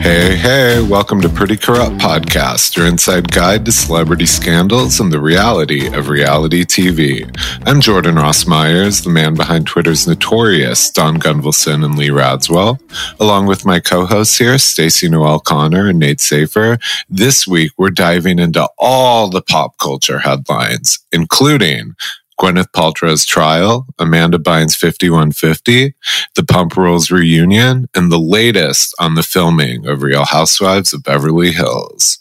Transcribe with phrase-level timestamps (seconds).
[0.00, 5.20] Hey, hey, welcome to Pretty Corrupt Podcast, your inside guide to celebrity scandals and the
[5.20, 7.30] reality of reality TV.
[7.66, 12.80] I'm Jordan Ross Myers, the man behind Twitter's notorious Don Gunvalson and Lee Radswell,
[13.20, 16.78] along with my co-hosts here, Stacey Noel Connor and Nate Safer.
[17.10, 21.94] This week, we're diving into all the pop culture headlines, including
[22.40, 25.94] Gwyneth Paltrow's trial, Amanda Bynes 5150,
[26.36, 31.52] the Pump Rules reunion, and the latest on the filming of Real Housewives of Beverly
[31.52, 32.18] Hills.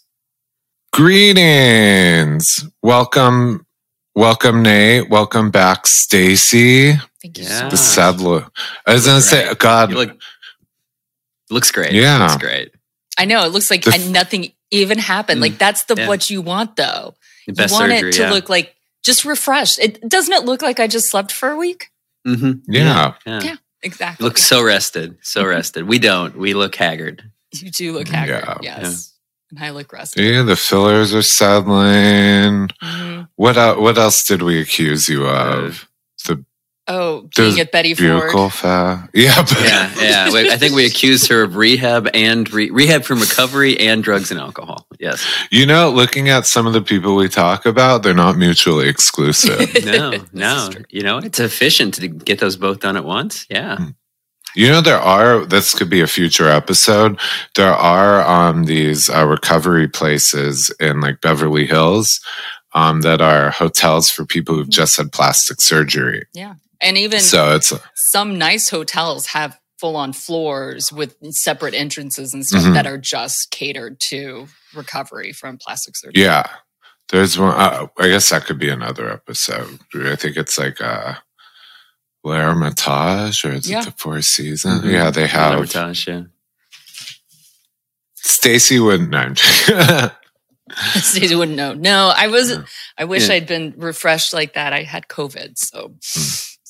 [0.92, 2.66] Greetings.
[2.84, 3.66] Welcome,
[4.16, 5.10] welcome, Nate.
[5.10, 6.94] Welcome back, Stacy.
[7.22, 7.50] Thank you Yeah.
[7.50, 7.80] so The much.
[7.80, 8.54] sad look.
[8.86, 9.58] I was gonna say, Right.
[9.58, 10.18] God, You look
[11.50, 11.94] looks great.
[11.94, 12.18] Yeah.
[12.20, 12.72] looks great.
[13.18, 15.40] I know it looks like The f- nothing even happened.
[15.40, 15.44] Mm.
[15.44, 16.08] Like that's the Yeah.
[16.08, 17.16] what you want though.
[17.48, 18.10] The best you want surgery.
[18.10, 18.32] it to yeah.
[18.32, 19.80] look like just refreshed.
[19.80, 21.90] It doesn't it look like I just slept for a week?
[22.28, 22.72] Mm-hmm.
[22.72, 23.14] Yeah.
[23.26, 23.42] yeah.
[23.44, 23.56] Yeah.
[23.82, 24.24] Exactly.
[24.26, 25.50] Look so rested, so Mm-hmm.
[25.50, 25.88] rested.
[25.88, 26.36] We don't.
[26.38, 27.24] We look haggard.
[27.54, 28.60] you do look haggard.
[28.62, 28.82] Yeah.
[28.82, 29.14] Yes.
[29.52, 30.24] And I look rested.
[30.24, 32.68] yeah, the fillers are settling.
[32.84, 33.28] Mhm.
[33.36, 35.89] What el- What else did we accuse you of?
[36.90, 38.54] The Oh, There's being at Betty buccal Ford.
[38.54, 39.10] fat.
[39.14, 40.32] Yeah, but Yeah, yeah.
[40.32, 44.32] We- I think we accused her of rehab and re- rehab from recovery and drugs
[44.32, 44.88] and alcohol.
[45.00, 45.24] Yes.
[45.52, 49.60] You know, looking at some of the people we talk about, they're not mutually exclusive.
[49.86, 50.70] No, no.
[50.90, 53.46] You know, it's efficient to get those both done at once.
[53.50, 53.78] Yeah.
[54.56, 57.20] you know, there are, this could be a future episode.
[57.56, 62.20] There are um, these uh, recovery places in like Beverly Hills
[62.74, 66.26] um, that are hotels for people who've just had plastic surgery.
[66.82, 72.46] And even So it's, some nice hotels have full on floors with separate entrances and
[72.46, 72.74] stuff Mhm.
[72.74, 76.22] that are just catered to recovery from plastic surgery.
[76.24, 76.44] yeah.
[77.12, 79.80] There's one, uh, I guess that could be another episode.
[79.96, 81.16] I think it's like uh,
[82.24, 83.80] L'Ermitage or is Yeah.
[83.82, 84.82] it the Four Seasons?
[84.84, 84.92] Mhm.
[84.92, 85.54] Yeah, they have.
[85.54, 86.24] Hermitage, yeah.
[88.16, 89.34] Stacy wouldn't know.
[91.02, 91.74] Stacey wouldn't know.
[91.74, 92.52] No, I was.
[92.52, 92.64] Yeah.
[92.98, 93.36] I wish Yeah.
[93.36, 94.72] I'd been refreshed like that.
[94.74, 95.96] I had COVID, so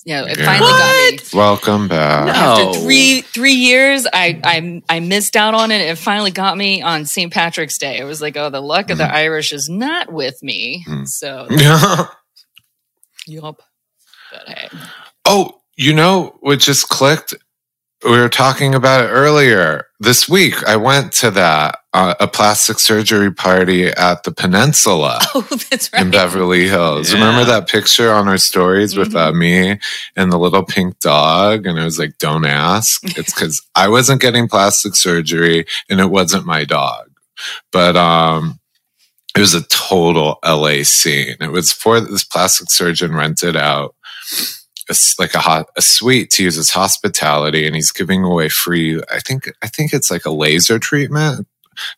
[0.05, 0.45] yeah, it Yeah.
[0.45, 1.37] finally got me.
[1.37, 2.25] Welcome back.
[2.27, 2.31] No.
[2.31, 5.81] After three three years, I I I missed out on it.
[5.81, 7.31] It finally got me on St.
[7.31, 7.97] Patrick's Day.
[7.97, 10.83] It was like, oh, the luck of the Irish is not with me.
[10.87, 11.07] Mm.
[11.07, 11.47] So,
[13.27, 13.61] yup.
[14.31, 14.69] But hey,
[15.25, 17.33] oh, you know what just clicked?
[18.03, 20.63] We were talking about it earlier this week.
[20.63, 26.03] I went to that uh, a plastic surgery party at the Peninsula oh, that's right.
[26.03, 27.11] in Beverly Hills.
[27.11, 27.19] Yeah.
[27.19, 29.39] Remember that picture on our stories with uh, Mm-hmm.
[29.39, 29.79] me
[30.15, 31.65] and the little pink dog?
[31.65, 36.09] And I was like, "Don't ask." It's because I wasn't getting plastic surgery, and it
[36.09, 37.09] wasn't my dog.
[37.73, 38.59] But um,
[39.35, 41.35] it was a total LA scene.
[41.41, 43.93] It was for this plastic surgeon rented out
[44.89, 49.01] a like a hot a suite to use as hospitality, and he's giving away free.
[49.11, 51.47] I think I think it's like a laser treatment.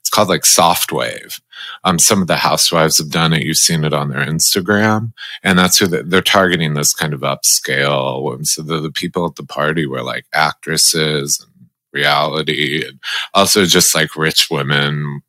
[0.02, 1.42] It's called like Sofwave.
[1.84, 3.44] Um, some of the housewives have done it.
[3.44, 5.14] You've seen it on their Instagram,
[5.44, 6.74] and that's who they- they're targeting.
[6.74, 8.46] This kind of upscale.
[8.46, 13.00] So the, the people at the party were like actresses and reality, and
[13.34, 15.22] also just like rich women.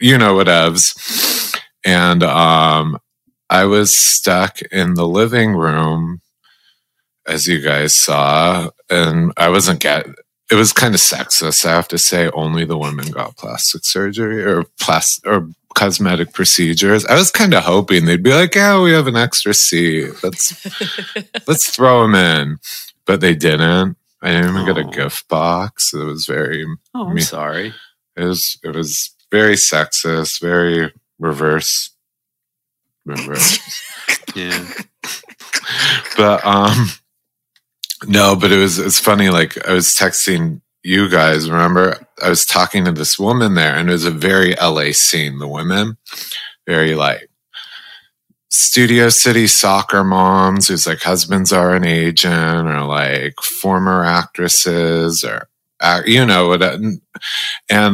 [0.00, 1.56] You know whatevs.
[1.84, 2.98] And um,
[3.48, 6.20] I was stuck in the living room,
[7.26, 10.06] as you guys saw, and I wasn't get.
[10.50, 12.28] It was kind of sexist, I have to say.
[12.30, 17.06] Only the women got plastic surgery or plastic or cosmetic procedures.
[17.06, 20.10] I was kind of hoping they'd be like, "Yeah, we have an extra seat.
[20.24, 20.52] Let's
[21.46, 22.58] let's throw them in,"
[23.06, 23.96] but they didn't.
[24.22, 24.90] I didn't even get a Oh.
[24.90, 25.94] gift box.
[25.94, 26.66] It was very.
[26.94, 27.72] Oh, I'm Me- sorry.
[28.16, 28.58] It was.
[28.64, 30.40] It was very sexist.
[30.40, 31.90] Very reverse.
[33.04, 33.58] Reverse.
[34.36, 34.64] Yeah.
[36.16, 36.88] but um
[38.06, 42.06] no but it was it's funny like i was texting you guys remember?
[42.22, 45.48] I was talking to this woman there and it was a very la scene the
[45.48, 45.96] women.
[46.66, 47.28] Very like
[48.50, 55.48] studio city soccer moms whose like husbands are an agent or like former actresses or
[56.04, 57.00] you know what and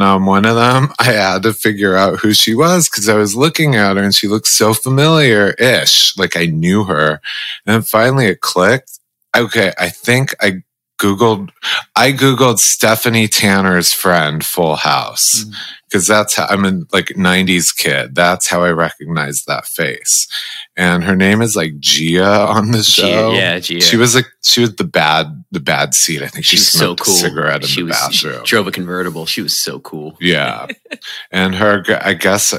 [0.03, 3.35] um, one of them i had to figure out who she was because i was
[3.35, 7.21] looking at her and she looked so familiar-ish like i knew her.
[7.65, 8.99] And finally it clicked
[9.35, 10.61] okay i think i
[10.99, 11.49] googled
[11.95, 15.51] i googled stephanie tanner's friend full house hmm.
[15.87, 20.27] because that's how i'm a like 90s kid that's how i recognize that face
[20.75, 23.79] and her name is like gia on the show Gia, yeah, Gia.
[23.79, 26.79] she was like she was the bad the bad seat i think she, She so
[26.79, 27.13] smoked cool.
[27.13, 29.27] a cigarette in she the was, she bathroom drove a convertible.
[29.27, 30.17] She was so cool.
[30.19, 30.65] yeah.
[31.31, 32.53] and her, I guess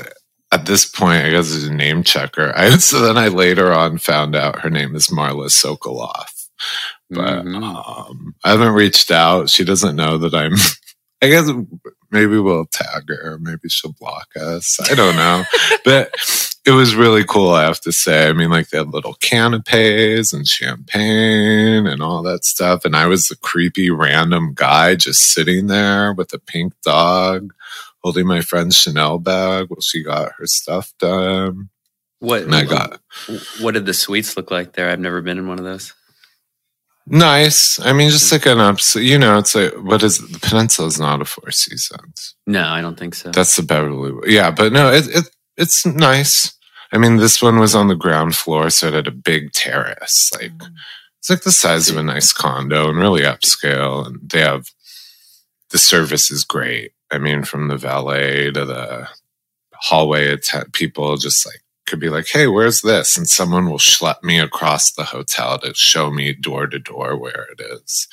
[0.53, 2.53] at this point, I guess it's a name checker.
[2.57, 6.38] I, so then I later on found out her name is Marla Sokoloff.
[7.11, 7.65] But Mhm.
[8.11, 9.51] um, I haven't reached out.
[9.51, 10.55] She doesn't know that I'm
[11.23, 11.51] I guess
[12.13, 13.39] maybe we'll tag her.
[13.41, 14.79] Maybe she'll block us.
[14.91, 15.45] I don't know.
[15.85, 16.15] but
[16.65, 18.29] it was really cool, I have to say.
[18.29, 22.85] I mean, like they had little canapes and champagne and all that stuff.
[22.85, 27.53] And I was the creepy random guy just sitting there with a pink dog
[28.05, 31.69] holding my friend's Chanel bag while she got her stuff done.
[32.21, 33.01] What And I got
[33.61, 34.91] what did the suites look like there?
[34.91, 35.95] I've never been in one of those.
[37.11, 37.81] Nice.
[37.81, 38.33] I mean, just mm.
[38.33, 40.33] like an upset, you know, it's like, what is it?
[40.33, 42.35] The Peninsula is not a Four Seasons.
[42.47, 43.31] No, I don't think so.
[43.31, 44.33] That's the Beverly.
[44.33, 46.57] Yeah, but no, it, it it's nice.
[46.93, 50.31] I mean, this one was on the ground floor, so it had a big terrace.
[50.33, 50.71] Like mm.
[51.19, 54.07] it's like the size of a nice condo and really upscale.
[54.07, 54.67] And they have
[55.71, 56.93] the service is great.
[57.11, 59.09] I mean, from the valet to the
[59.75, 63.79] hallway, it's had people just like could be like, "Hey, where's this?" and someone will
[63.79, 68.09] schlep me across the hotel to show me door to door where it is.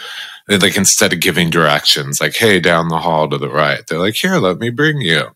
[0.50, 4.00] And like instead of giving directions, like, "Hey, down the hall to the right," they're
[4.00, 5.36] like, "Here, let me bring you."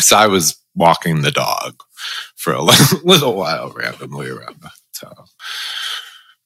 [0.00, 1.82] So I was walking the dog
[2.36, 2.62] for a
[3.04, 4.70] little, while randomly around the
[5.02, 5.28] hotel.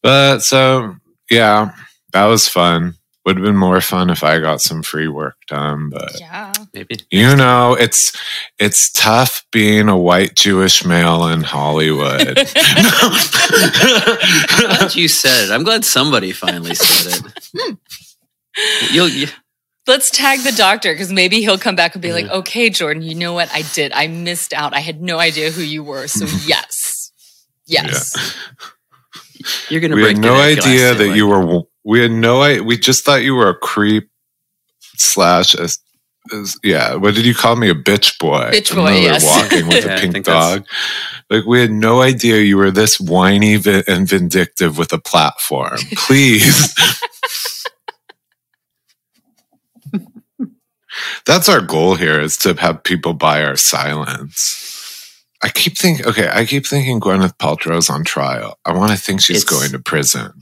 [0.02, 0.96] But so
[1.30, 1.72] yeah,
[2.12, 2.94] that was fun.
[3.24, 6.52] Would have been more fun if I got some free work done, but Yeah.
[6.74, 6.98] Maybe.
[7.10, 8.12] you know, it's
[8.58, 12.34] it's tough being a white Jewish male in Hollywood.
[14.58, 15.50] Glad you said it.
[15.52, 17.50] I'm glad somebody finally said it.
[17.56, 17.74] Hmm.
[18.92, 19.26] You'll, you,
[19.86, 23.14] Let's tag the doctor because maybe he'll come back and be like, okay, Jordan, you
[23.14, 23.50] know what?
[23.52, 23.92] I did.
[23.92, 24.72] I missed out.
[24.74, 26.06] I had no idea who you were.
[26.08, 27.12] So, yes.
[27.66, 28.14] Yes.
[29.68, 31.62] you're gonna we break had no your neck, I idea that you were.
[31.84, 32.42] We had no.
[32.42, 32.62] idea.
[32.62, 34.08] We just thought you were a creep
[34.96, 35.54] slash.
[35.54, 35.68] A,
[36.32, 37.68] as- yeah, what did you call me?
[37.68, 38.50] A bitch boy.
[38.52, 39.24] Bitch boy, the middle of yes.
[39.42, 40.66] Walking with Yeah, I a pink dog.
[41.28, 45.76] Like we had no idea you were this whiny vi- and vindictive with a platform.
[45.96, 46.74] Please.
[51.26, 54.60] That's our goal here is to have people buy our silence.
[55.42, 58.58] I keep thinking, okay, I keep thinking Gwyneth Paltrow's on trial.
[58.64, 60.32] I want to think she's It's- going to prison.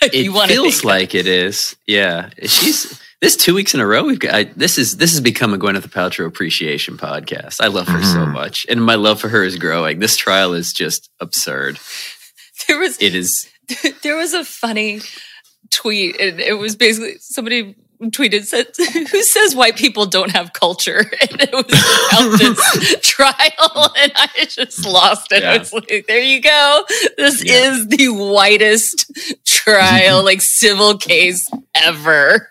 [0.12, 1.76] It feels like it is.
[1.86, 4.04] Yeah, she's this two weeks in a row.
[4.04, 7.60] We've got I, this is this has become a Gwyneth Paltrow appreciation podcast.
[7.60, 8.32] I love her so Mhm.
[8.32, 9.98] much, and my love for her is growing.
[9.98, 11.78] This trial is just absurd.
[12.66, 13.48] There was It is.
[14.02, 15.00] there was a funny
[15.70, 18.66] tweet and it was basically somebody tweeted said
[19.10, 24.28] who says white people don't have culture and it was about this trial and i
[24.48, 25.58] just lost it i Yeah.
[25.58, 26.84] was like there you go
[27.16, 27.72] this Yeah.
[27.72, 29.07] is the whitest
[29.68, 32.48] trial like civil case ever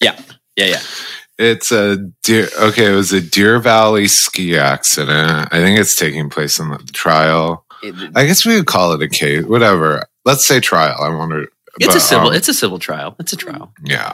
[0.00, 0.20] Yeah,
[0.56, 0.66] yeah.
[0.66, 0.80] Yeah.
[1.36, 2.48] It's a deer.
[2.60, 5.48] Okay, it was a Deer Valley ski accident.
[5.52, 7.66] I think it's taking place in the trial.
[8.14, 9.44] I guess we would call it a case.
[9.44, 10.04] Whatever.
[10.24, 10.96] Let's say trial.
[11.00, 11.48] I wonder.
[11.80, 12.28] it's but, a civil.
[12.28, 13.16] um, it's a civil trial.
[13.18, 13.72] It's a trial.
[13.82, 14.12] yeah.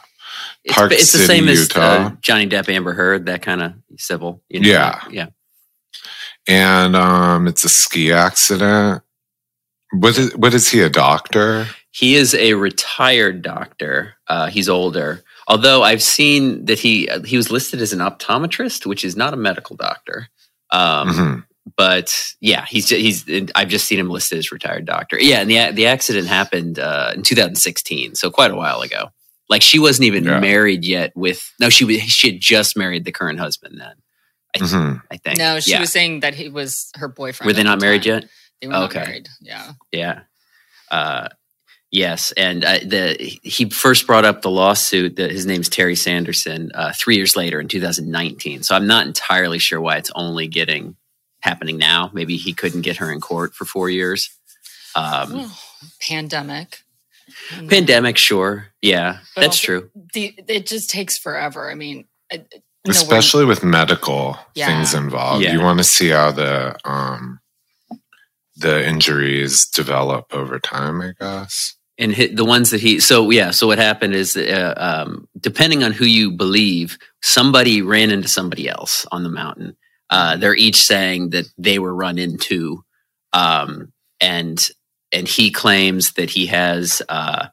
[0.65, 1.81] It's, Park it's the City, same as Utah.
[1.81, 4.43] uh, Johnny Depp, Amber Heard, that kind of civil.
[4.49, 4.69] You know?
[4.69, 5.01] Yeah.
[5.11, 5.27] yeah.
[6.49, 9.03] and um, it's a ski accident.
[9.93, 10.37] What is?
[10.37, 10.81] What is he?
[10.81, 11.67] A doctor?
[11.93, 14.15] He is a retired doctor.
[14.29, 15.23] Uh, he's older.
[15.49, 19.35] Although I've seen that he uh, he was listed as an optometrist, which is not
[19.35, 20.29] a medical doctor.
[20.71, 21.45] Um, Mhm.
[21.77, 23.25] But yeah, he's ju- he's.
[23.55, 25.19] I've just seen him listed as retired doctor.
[25.21, 29.11] Yeah, and the the accident happened uh, in 2016, so quite a while ago.
[29.49, 30.41] Like she wasn't even Yeah.
[30.41, 31.13] married yet.
[31.15, 32.01] With no, she was.
[32.03, 33.95] She had just married the current husband then.
[34.55, 35.03] I, Mhm.
[35.13, 35.39] I think.
[35.39, 35.81] no she yeah.
[35.81, 38.23] was saying that he was her boyfriend Were they at the not married time.
[38.23, 38.29] yet?
[38.61, 39.05] they were not Okay.
[39.05, 40.21] married yeah Yeah.
[40.91, 41.29] Uh,
[41.91, 46.71] yes, and uh, the he first brought up the lawsuit that his name's Terry Sanderson
[46.75, 48.63] uh, three years later in 2019.
[48.63, 50.97] So I'm not entirely sure why it's only getting
[51.41, 52.11] happening now.
[52.13, 54.31] Maybe he couldn't get her in court for four years.
[54.95, 55.59] Um, Well,
[56.01, 56.83] pandemic
[57.69, 59.91] pandemic, sure, yeah, But that's also- true.
[60.15, 61.71] the, it just takes forever.
[61.71, 62.43] I mean, I- I- no,
[62.87, 64.67] we're- Especially with medical Yeah.
[64.67, 65.53] things involved, Yeah.
[65.53, 67.39] you want to see how the um,
[68.57, 71.01] the injuries develop over time.
[71.01, 71.77] I guess.
[72.01, 75.85] And hit the ones that he so yeah so what happened is uh, um, depending
[75.85, 79.77] on who you believe somebody ran into somebody else on the mountain.
[80.09, 82.83] Uh, they're each saying that they were run into
[83.33, 84.69] um, and
[85.13, 87.47] and he claims that he has uh,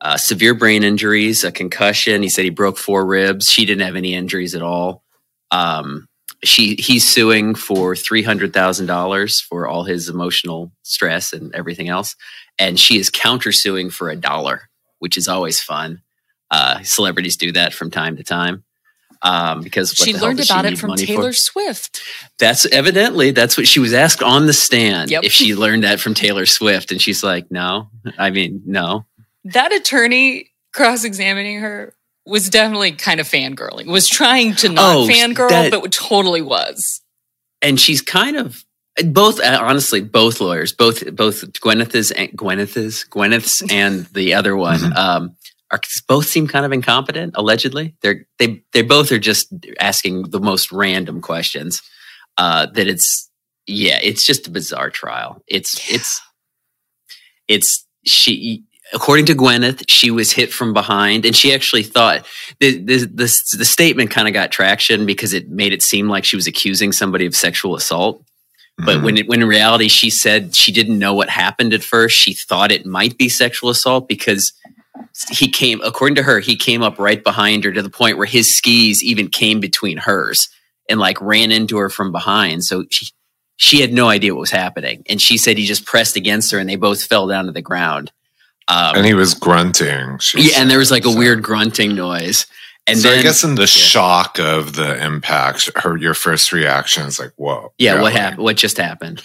[0.00, 2.22] uh, severe brain injuries a concussion.
[2.22, 3.50] He said he broke four ribs.
[3.50, 5.02] She didn't have any injuries at all.
[5.50, 6.08] Um,
[6.44, 11.88] she he's suing for three hundred thousand dollars for all his emotional stress and everything
[11.88, 12.16] else
[12.58, 14.68] and she is countersuing for a dollar,
[14.98, 16.02] which is always fun.
[16.50, 18.64] Uh, celebrities do that from time to time
[19.22, 21.06] um, because what she learned about it from money for?
[21.06, 22.02] Taylor Swift.
[22.38, 25.24] That's evidently that's what she was asked on the stand Yep.
[25.24, 29.06] if she learned that from Taylor Swift, and she's like, "No, I mean, no."
[29.44, 31.94] That attorney cross examining her
[32.30, 33.86] was definitely kind of fangirling.
[33.86, 37.02] Was trying to not Oh, fangirl, that- but totally was.
[37.60, 38.64] and she's kind of
[39.12, 44.78] both uh, honestly both lawyers both both gwyneth's and gwyneth's gwyneth's and the other one
[44.80, 44.96] Mhm.
[44.96, 45.36] um
[45.70, 49.46] are both seem kind of incompetent allegedly they're they they both are just
[49.78, 51.82] asking the most random questions
[52.36, 53.30] uh that it's
[53.66, 56.20] yeah it's just a bizarre trial it's it's
[57.48, 62.26] it's she according to gwyneth she was hit from behind and she actually thought
[62.60, 66.24] the the the, the statement kind of got traction because it made it seem like
[66.24, 68.24] she was accusing somebody of sexual assault.
[68.78, 69.02] But Mhm.
[69.04, 72.16] when it, when in reality she said she didn't know what happened at first.
[72.16, 74.52] She thought it might be sexual assault because
[75.30, 78.26] he came according to her he came up right behind her to the point where
[78.26, 80.48] his skis even came between hers
[80.88, 82.64] and like ran into her from behind.
[82.64, 83.08] So she
[83.56, 85.04] she had no idea what was happening.
[85.08, 87.62] And she said he just pressed against her and they both fell down to the
[87.62, 88.10] ground
[88.70, 90.18] um, and he was grunting.
[90.18, 92.46] she yeah, and there was like a so- weird grunting noise
[92.86, 97.06] and so then I guess in the shock of the impact, her your first reaction
[97.06, 98.42] is like, "Whoa!" Yeah, what happened?
[98.42, 99.22] What just happened?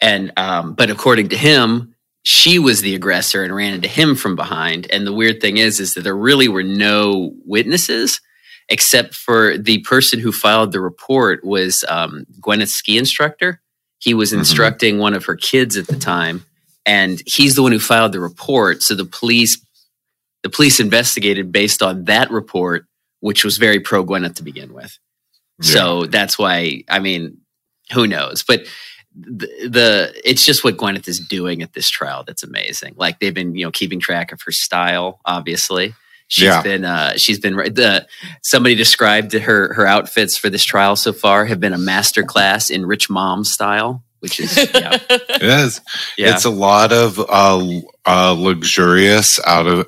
[0.00, 1.94] And um, but according to him,
[2.24, 4.90] she was the aggressor and ran into him from behind.
[4.90, 8.20] And the weird thing is, is that there really were no witnesses
[8.68, 13.60] except for the person who filed the report was um, Gwyneth's ski instructor.
[13.98, 14.38] He was Mhm.
[14.38, 16.44] instructing one of her kids at the time,
[16.86, 18.82] and he's the one who filed the report.
[18.82, 19.64] So the police,
[20.42, 22.86] the police investigated based on that report,
[23.20, 24.98] which was very pro Gwyneth to begin with.
[25.62, 25.72] Yeah.
[25.74, 27.38] So that's why, I mean,
[27.92, 28.42] who knows?
[28.42, 28.66] But
[29.14, 32.94] the, the it's just what Gwyneth is doing at this trial that's amazing.
[32.96, 35.20] Like they've been, you know, keeping track of her style.
[35.24, 35.94] Obviously,
[36.28, 36.62] she's Yeah.
[36.62, 38.06] been uh, she's been the
[38.42, 42.70] somebody described her her outfits for this trial so far have been a master class
[42.70, 45.80] in rich mom style, which is yeah, it is.
[46.16, 46.32] yeah.
[46.34, 49.86] It's a lot of uh, uh, luxurious out of.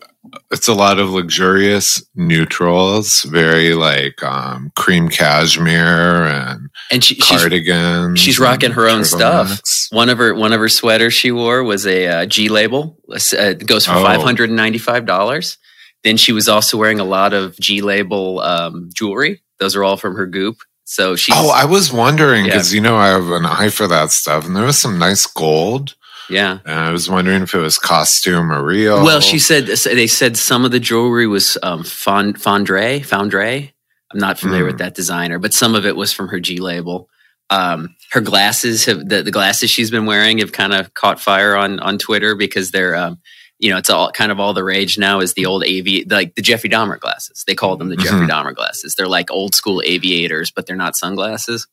[0.51, 7.41] It's a lot of luxurious neutrals, very like um, cream cashmere and and she, she's
[7.41, 8.19] cardigans.
[8.19, 9.61] she's rocking and her own stuff.
[9.91, 12.99] One of her one of her sweaters she wore was a uh, G label.
[13.11, 14.03] Uh, it goes for Oh.
[14.03, 15.59] five hundred and ninety five dollars.
[16.05, 19.43] Then she was also wearing a lot of G label um, jewelry.
[19.59, 20.59] Those are all from her goop.
[20.93, 22.53] So she's Oh, I was wondering Yeah.
[22.53, 25.25] because you know I have an eye for that stuff, and there was some nice
[25.27, 25.95] gold.
[26.29, 26.59] yeah.
[26.67, 29.03] And I was wondering if it was costume or real.
[29.03, 33.01] Well, she said they said some of the jewelry was um, Fond, Foundrae.
[33.07, 33.73] Foundrae.
[34.13, 34.73] I'm not familiar Mm.
[34.73, 37.09] with that designer, but some of it was from her G label.
[37.49, 41.57] Um, her glasses have the, the glasses she's been wearing have kind of caught fire
[41.57, 43.19] on on Twitter because they're um,
[43.62, 46.35] you know it's all kind of all the rage now is the old AV, like
[46.35, 47.45] the Jeffrey Dahmer glasses.
[47.47, 48.97] They call them the Jeffrey Dahmer glasses.
[48.97, 51.69] They're like old school aviators, but they're not sunglasses.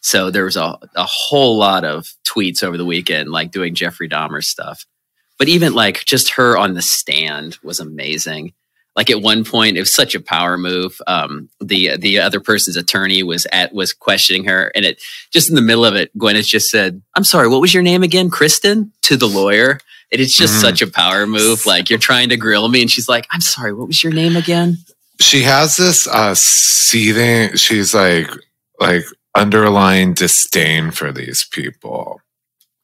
[0.00, 4.08] So there was a, a whole lot of tweets over the weekend, like doing Jeffrey
[4.08, 4.84] Dahmer stuff.
[5.38, 8.52] But even like just her on the stand was amazing.
[8.96, 11.00] Like at one point, it was such a power move.
[11.06, 15.00] Um, the the other person's attorney was at was questioning her, and it
[15.30, 18.02] just in the middle of it, Gwyneth just said, "I'm sorry, what was your name
[18.02, 19.78] again, Kristen?" to the lawyer.
[20.12, 20.60] And it's just Mhm.
[20.60, 21.64] such a power move.
[21.66, 24.36] Like you're trying to grill me, and she's like, "I'm sorry, what was your name
[24.36, 24.78] again?"
[25.20, 27.56] she has this uh seething.
[27.56, 28.30] She's like
[28.80, 29.04] like
[29.34, 32.20] underlying disdain for these people.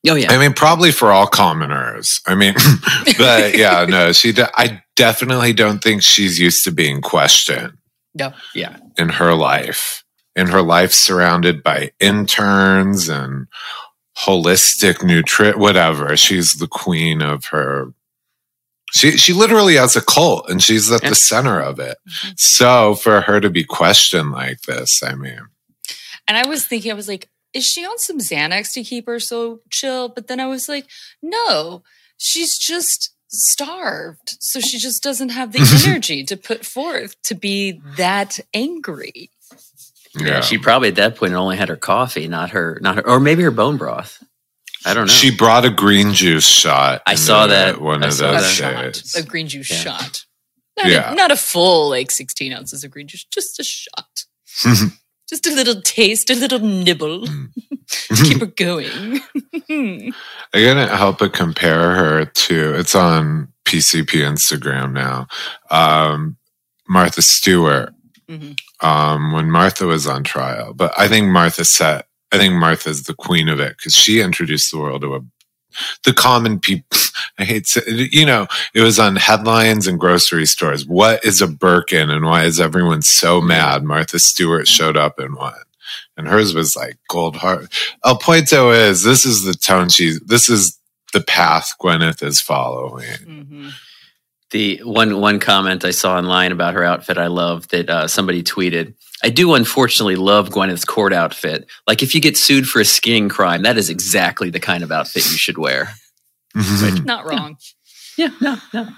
[0.08, 2.20] Oh yeah, I mean, probably for all commoners.
[2.26, 2.54] I mean,
[3.18, 4.32] but yeah, no, she.
[4.32, 7.74] De- I definitely don't think she's used to being questioned
[8.14, 8.32] no.
[8.54, 8.76] yeah.
[8.96, 10.04] in her life.
[10.36, 13.48] In her life, surrounded by interns and
[14.24, 16.16] holistic nutri whatever.
[16.16, 17.92] She's the queen of her.
[18.92, 21.98] She she literally has a cult, and she's at the center of it.
[22.08, 22.32] Mm-hmm.
[22.36, 25.40] So for her to be questioned like this, I mean,
[26.26, 29.20] And I was thinking, I was like, is she on some Xanax to keep her
[29.20, 30.08] so chill?
[30.08, 30.86] But then I was like,
[31.22, 31.82] no,
[32.16, 34.36] she's just starved.
[34.40, 39.30] So she just doesn't have the energy to put forth to be that angry.
[40.20, 43.06] Yeah, Yeah, she probably at that point only had her coffee, not her, not her,
[43.08, 44.22] or maybe her bone broth.
[44.86, 45.12] I don't know.
[45.12, 47.02] She brought a green juice shot.
[47.06, 47.80] I into saw that.
[47.80, 49.14] one I of saw A those shot, days.
[49.16, 49.76] a green juice Yeah.
[49.76, 50.24] shot.
[50.78, 51.12] Not, Yeah.
[51.12, 54.24] a, not a full like 16 ounces of green juice, just a shot.
[55.28, 57.26] Just a little taste, a little nibble.
[58.24, 59.20] Keep her going.
[59.70, 60.12] I
[60.54, 65.26] couldn't help but compare her to it's on PCP Instagram now.
[65.70, 66.38] Um,
[66.88, 67.92] Martha Stewart.
[68.30, 68.58] Mhm.
[68.82, 72.06] Um, when Martha was on trial, but I think Martha set.
[72.30, 75.20] I think Martha's the queen of it because she introduced the world to a,
[76.04, 76.98] the common people.
[77.38, 80.86] I hate to, you know it was on headlines and grocery stores.
[80.86, 83.82] What is a Birkin and why is everyone so mad?
[83.84, 85.54] Martha Stewart showed up in one
[86.16, 87.72] and hers was like gold heart.
[88.04, 90.78] El Puerto is this is the tone she's this is
[91.14, 93.04] the path Gwyneth is following.
[93.26, 93.72] Mhm.
[94.50, 98.42] The one one comment I saw online about her outfit I love that uh, somebody
[98.42, 98.94] tweeted.
[99.22, 101.68] I do unfortunately love Gwyneth's court outfit.
[101.86, 104.92] Like if you get sued for a skiing crime, that is exactly the kind of
[104.92, 105.90] outfit you should wear.
[107.04, 107.56] Not wrong.
[108.16, 108.88] Yeah, no, no.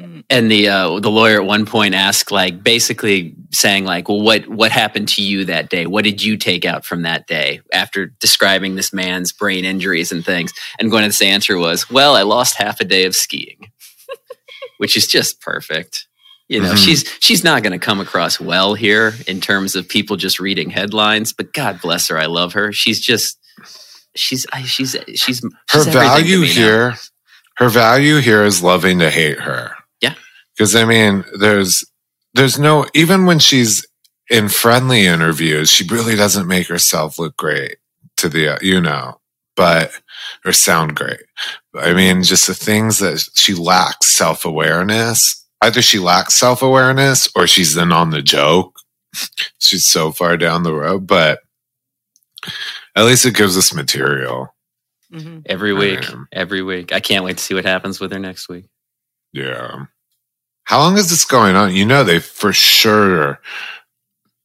[0.00, 0.24] Mm.
[0.28, 4.46] And the uh, the lawyer at one point asked, like, basically saying, like, well, what
[4.46, 5.86] what happened to you that day?
[5.86, 7.60] What did you take out from that day?
[7.72, 12.56] After describing this man's brain injuries and things, and Gwyneth's answer was, well, I lost
[12.56, 13.70] half a day of skiing,
[14.78, 16.06] which is just perfect.
[16.48, 16.84] You know, Mhm.
[16.84, 20.70] she's she's not going to come across well here in terms of people just reading
[20.70, 21.32] headlines.
[21.32, 22.72] But God bless her, I love her.
[22.72, 23.38] She's just
[24.14, 26.52] she's I- she's she's, she's her to value me now.
[26.54, 26.94] here
[27.58, 30.14] her value here is loving to hate her Yeah.
[30.54, 31.84] because i mean there's
[32.34, 33.86] there's no even when she's
[34.30, 37.76] in friendly interviews she really doesn't make herself look great
[38.16, 39.20] to the you know
[39.56, 39.90] but
[40.44, 41.20] or sound great
[41.76, 47.74] i mean just the things that she lacks self-awareness either she lacks self-awareness or she's
[47.74, 48.76] then on the joke
[49.58, 51.40] she's so far down the road but
[52.94, 54.52] at least it gives us material
[55.12, 55.42] Mhm.
[55.46, 56.26] Every I week, am.
[56.32, 56.92] every week.
[56.92, 58.66] I can't wait to see what happens with her next week.
[59.32, 59.84] Yeah.
[60.64, 61.76] How long is this going on?
[61.76, 63.40] You know, they for sure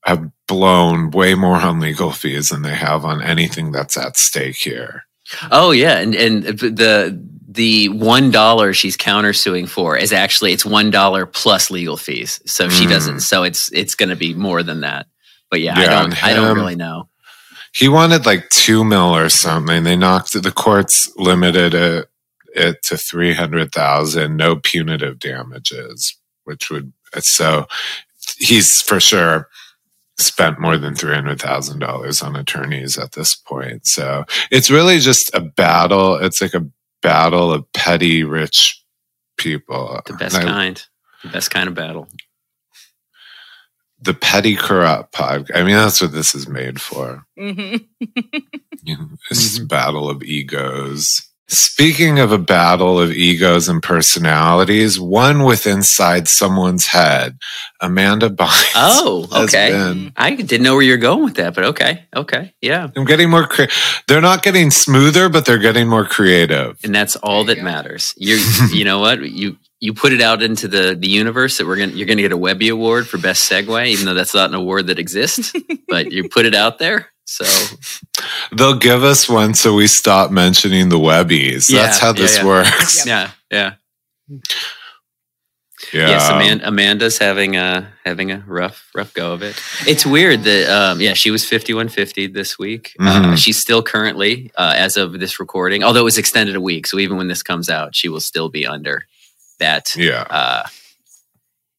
[0.06, 4.58] have blown way more on legal fees than they have on anything that's at stake
[4.58, 5.06] here.
[5.50, 7.18] Oh yeah, and and the
[7.50, 12.42] the one dollar she's countersuing for is actually it's one dollar plus legal fees.
[12.46, 12.90] So she Mm.
[12.90, 13.20] doesn't.
[13.22, 15.08] So it's it's going to be more than that.
[15.50, 17.08] But yeah, I don't and I don't really know.
[17.74, 19.84] He wanted like two mil or something.
[19.86, 22.10] They knocked the courts limited it,
[22.54, 27.68] it to 300,000, no punitive damages, which would, so
[28.38, 29.48] he's for sure
[30.22, 33.86] spent more than $300,000 on attorneys at this point.
[33.88, 36.16] So it's really just a battle.
[36.16, 36.68] It's like a
[37.02, 38.82] battle of petty rich
[39.38, 40.00] people.
[40.06, 40.84] The best I- kind,
[41.24, 42.08] the best kind of battle.
[44.04, 45.50] the petty corrupt pod.
[45.54, 47.24] I mean, that's what this is made for.
[47.38, 47.86] Mhm.
[48.84, 51.22] You know, It's a battle of egos.
[51.54, 57.38] Speaking of a battle of egos and personalities, one with inside someone's head,
[57.82, 58.72] Amanda Bynes.
[58.74, 59.72] Oh, okay.
[59.72, 62.88] been- I didn't know where you're going with that, but okay, okay, yeah.
[62.96, 63.46] I'm getting more.
[63.48, 63.64] Cre-
[64.08, 66.80] they're not getting smoother, but they're getting more creative.
[66.86, 68.14] And that's all There that you matters.
[68.22, 68.38] You
[68.72, 71.92] you know what you you put it out into the the universe that we're gonna
[71.92, 74.88] you're gonna get a Webby Award for best segue, even though that's not an award
[74.88, 75.52] that exists.
[75.90, 77.46] but you put it out there, so
[78.56, 81.70] They'll give us one so we stop mentioning the Webbies.
[81.70, 82.46] Yeah, That's how this yeah.
[82.46, 83.06] works.
[83.06, 83.74] yeah, yeah.
[85.94, 86.08] Yeah.
[86.08, 89.60] Yes, Amanda, Amanda's having a having a rough rough go of it.
[89.88, 92.96] It's weird that um, yeah, she was fifty one fifty this week.
[93.00, 93.38] Uh, Mhm.
[93.38, 97.00] she's still currently, uh, as of this recording, although it was extended a week, so
[97.00, 99.06] even when this comes out, she will still be under
[99.60, 99.94] that.
[99.98, 100.22] Yeah.
[100.30, 100.64] Uh,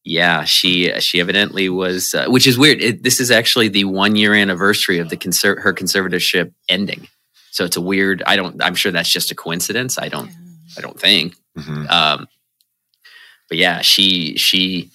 [0.05, 2.81] yeah, she she evidently was, uh, which is weird.
[2.83, 7.07] It, this is actually the one year anniversary of the conser- her conservatorship ending.
[7.51, 8.23] So it's a weird.
[8.27, 8.63] I don't.
[8.63, 9.99] I'm sure that's just a coincidence.
[9.99, 10.31] I don't.
[10.77, 11.35] I don't think.
[11.59, 11.89] Mhm.
[11.91, 12.29] Um,
[13.49, 14.91] but yeah, she she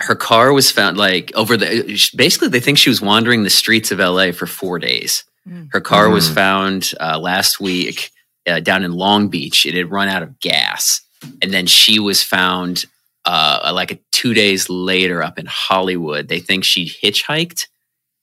[0.00, 3.92] her car was found like over the basically they think she was wandering the streets
[3.92, 5.22] of LA for 4 days.
[5.48, 5.68] Mm.
[5.72, 6.34] Her car was Mm.
[6.34, 8.10] found uh, last week
[8.48, 9.64] uh, down in Long Beach.
[9.64, 11.00] It had run out of gas.
[11.40, 12.84] And then she was found
[13.24, 16.28] uh, like a 2 days later up in Hollywood.
[16.28, 17.66] They think she hitchhiked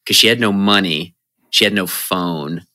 [0.06, 1.16] cuz she had no money.
[1.52, 2.66] She had no phone.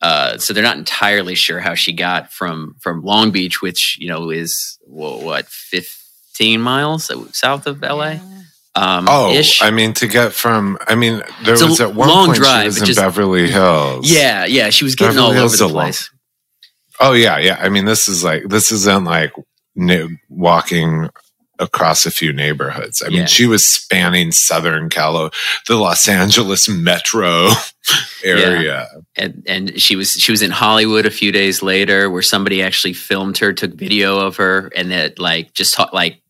[0.00, 4.08] Uh, so they're not entirely sure how she got from from Long Beach, which you
[4.08, 8.16] know is wha- what fifteen miles south of LA.
[8.76, 9.62] Um, Oh, ish.
[9.62, 12.38] I mean, to get from, I mean, there It's a was at one long point
[12.38, 14.10] drive, she was in just- Beverly Hills.
[14.10, 16.10] yeah, yeah, she was getting Beverly all Hills over the is a long- place.
[17.00, 17.58] Oh yeah, yeah.
[17.60, 19.32] I mean, this is like this isn't like
[20.28, 21.08] walking
[21.58, 23.02] across a few neighborhoods.
[23.02, 23.18] I Yeah.
[23.20, 25.32] mean, she was spanning Southern Calo,
[25.68, 27.50] the Los Angeles metro
[28.24, 28.88] area.
[29.16, 32.94] and and she was she was in Hollywood a few days later, where somebody actually
[32.94, 36.20] filmed her, took video of her, and that like just like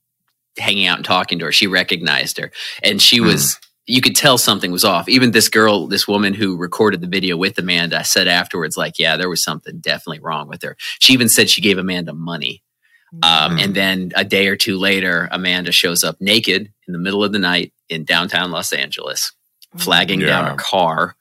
[0.59, 1.53] hanging out and talking to her.
[1.53, 2.51] She recognized her,
[2.83, 3.27] and she Hmm.
[3.27, 3.59] was.
[3.87, 5.11] You could tell something was off.
[5.11, 9.19] Even this girl, this woman who recorded the video with Amanda, said afterwards, like, "Yeah,
[9.19, 12.63] there was something definitely wrong with her." She even said she gave Amanda money.
[13.23, 13.59] Um, Hmm.
[13.61, 17.33] And then a day or two later, Amanda shows up naked in the middle of
[17.33, 19.33] the night in downtown Los Angeles,
[19.77, 21.15] flagging down a car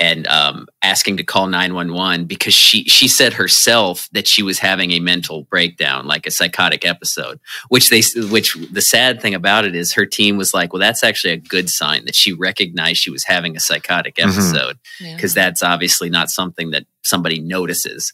[0.00, 4.90] and um, asking to call 911 because she she said herself that she was having
[4.90, 7.38] a mental breakdown, like a psychotic episode.
[7.68, 11.04] Which they which the sad thing about it is her team was like, well, that's
[11.04, 14.24] actually a good sign that she recognized she was having a psychotic Mhm.
[14.32, 15.14] episode Yeah.
[15.14, 18.12] because that's obviously not something that somebody notices.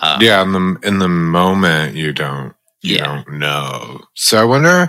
[0.00, 3.04] Um, Yeah, in the in the moment you don't you Yeah.
[3.04, 4.00] don't know.
[4.14, 4.88] So I wonder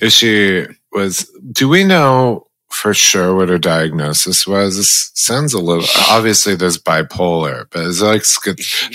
[0.00, 1.30] if she was.
[1.52, 4.76] Do we know for sure what her diagnosis was?
[4.76, 5.84] This sounds a little.
[6.08, 8.22] Obviously, there's bipolar, but it's like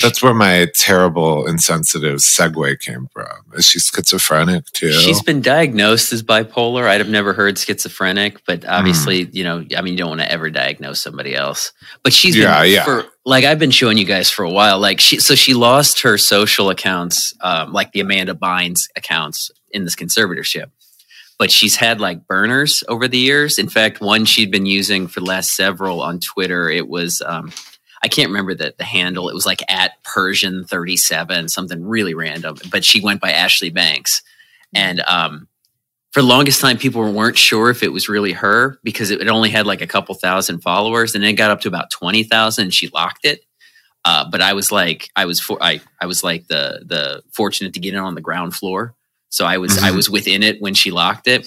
[0.02, 3.28] that's where my terrible insensitive segue came from.
[3.54, 4.92] Is she schizophrenic too?
[4.94, 6.88] She's been diagnosed as bipolar.
[6.88, 10.32] I'd have never heard schizophrenic, but obviously, you know, I mean, you don't want to
[10.32, 11.72] ever diagnose somebody else.
[12.04, 12.84] But she's Yeah, been yeah.
[12.86, 14.80] for like I've been showing you guys for a while.
[14.80, 19.84] Like she, so she lost her social accounts, um, like the Amanda Bynes accounts in
[19.84, 20.72] this conservatorship.
[21.38, 23.60] But she's had like burners over the years.
[23.60, 26.70] In fact, one she'd been using for the last several on Twitter.
[26.70, 27.52] It was um,
[28.06, 29.30] I can't remember the, the handle.
[29.30, 32.56] It was like at Persian 37, something really random.
[32.72, 34.22] But she went by Ashley Banks.
[34.76, 35.48] And um,
[36.12, 39.28] for the longest time, people weren't sure if it was really her because it, it
[39.28, 41.16] only had like a couple thousand followers.
[41.16, 43.42] And then it got up to about 20,000 and she locked it.
[44.06, 47.74] Uh, but I was like, I was for, I, I was like the the fortunate
[47.74, 48.94] to get in on the ground floor,
[49.36, 49.96] so I was I Mhm.
[49.96, 51.46] was within it when she locked it,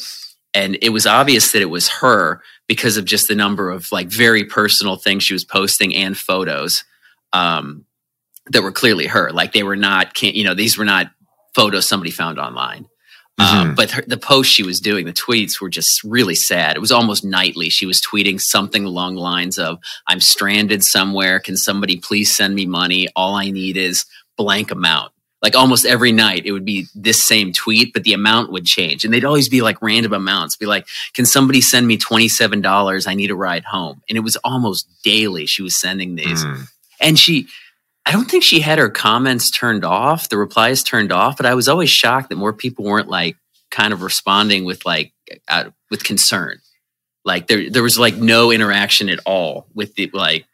[0.53, 4.09] and it was obvious that it was her because of just the number of like
[4.09, 6.85] very personal things she was posting and photos
[7.33, 7.85] um,
[8.51, 9.31] that were clearly her.
[9.33, 11.11] Like they were not, can't, you know, these were not
[11.55, 12.87] photos somebody found online.
[13.39, 13.77] Um, Mhm.
[13.77, 16.77] but her, the posts she was doing, the tweets were just really sad.
[16.77, 17.69] It was almost nightly.
[17.71, 21.39] She was tweeting something along the lines of, I'm stranded somewhere.
[21.41, 23.09] Can somebody please send me money?
[23.17, 24.05] All I need is
[24.37, 25.13] blank amount.
[25.41, 29.05] Like almost every night, it would be this same tweet, but the amount would change.
[29.05, 30.57] And they'd always be like random amounts.
[30.57, 33.07] Be like, can somebody send me $27?
[33.07, 34.03] I need a ride home.
[34.09, 36.67] And it was almost daily she was sending these Mm.
[37.01, 37.47] and she
[38.05, 41.55] i don't think she had her comments turned off the replies turned off but i
[41.55, 43.37] was always shocked that more people weren't like
[43.71, 45.13] kind of responding with like
[45.49, 46.59] uh, with concern
[47.25, 50.47] like there there was like no interaction at all with the like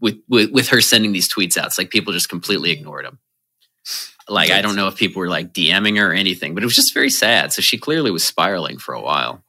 [0.00, 3.18] with, with with her sending these tweets out it's like people just completely ignored them
[4.28, 6.76] like i don't know if people were like dming her or anything but it was
[6.76, 9.42] just very sad so she clearly was spiraling for a while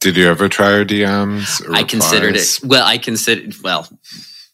[0.00, 1.66] Did you ever try her DMs?
[1.66, 2.60] or I considered it.
[2.62, 3.88] Well, I considered well,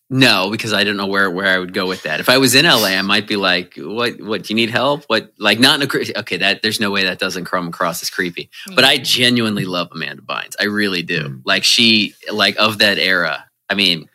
[0.09, 2.21] no, because I don't know where where I would go with that.
[2.21, 4.21] If I was in LA, I might be like, "What?
[4.21, 4.43] What?
[4.43, 5.05] Do you need help?
[5.09, 5.33] What?
[5.39, 6.39] Like not in a cre- okay?
[6.39, 8.49] That there's no way that doesn't come across as creepy.
[8.75, 10.55] But I genuinely love Amanda Bynes.
[10.61, 11.29] I really do.
[11.29, 11.43] Mm.
[11.45, 13.45] Like she, like of that era.
[13.71, 14.09] I mean,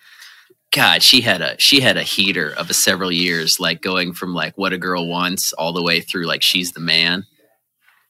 [0.74, 4.34] God, she had a she had a heater of a several years, like going from
[4.36, 7.26] like what a girl wants all the way through like she's the man.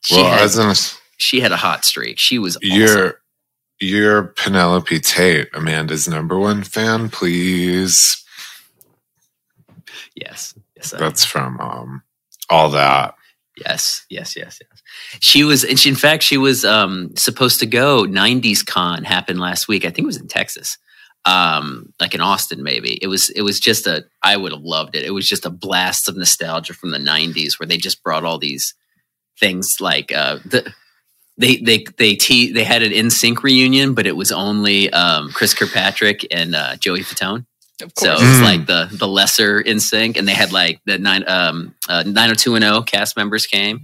[0.02, 0.76] She Well, had, as in,
[1.18, 2.20] she had a hot streak.
[2.20, 2.70] She was awesome.
[2.70, 3.22] you're
[3.82, 7.10] you're Penelope Taynt, Amanda's number one fan.
[7.10, 8.24] Please,
[10.16, 12.04] yes, yes, that's from um
[12.50, 13.16] all that.
[13.58, 14.84] Yes, yes, yes, yes.
[15.22, 18.06] She was, and she, in fact, she was um, supposed to go.
[18.06, 19.86] '90s Con happened last week.
[19.86, 20.78] I think it was in Texas,
[21.28, 22.98] um, like in Austin, maybe.
[23.02, 23.30] It was.
[23.32, 24.06] It was just a.
[24.24, 25.04] I would have loved it.
[25.04, 28.40] It was just a blast of nostalgia from the '90s, where they just brought all
[28.40, 28.74] these
[29.40, 30.74] things like uh, the.
[31.38, 35.54] They they they te- they had an NSYNC reunion, but it was only um, Chris
[35.54, 37.46] Kirkpatrick and uh, Joey Fatone.
[37.82, 38.44] Of So it was Mm.
[38.44, 42.40] like the the lesser NSYNC, and they had like the nine um uh, nine hundred
[42.40, 43.82] two and zero cast members came,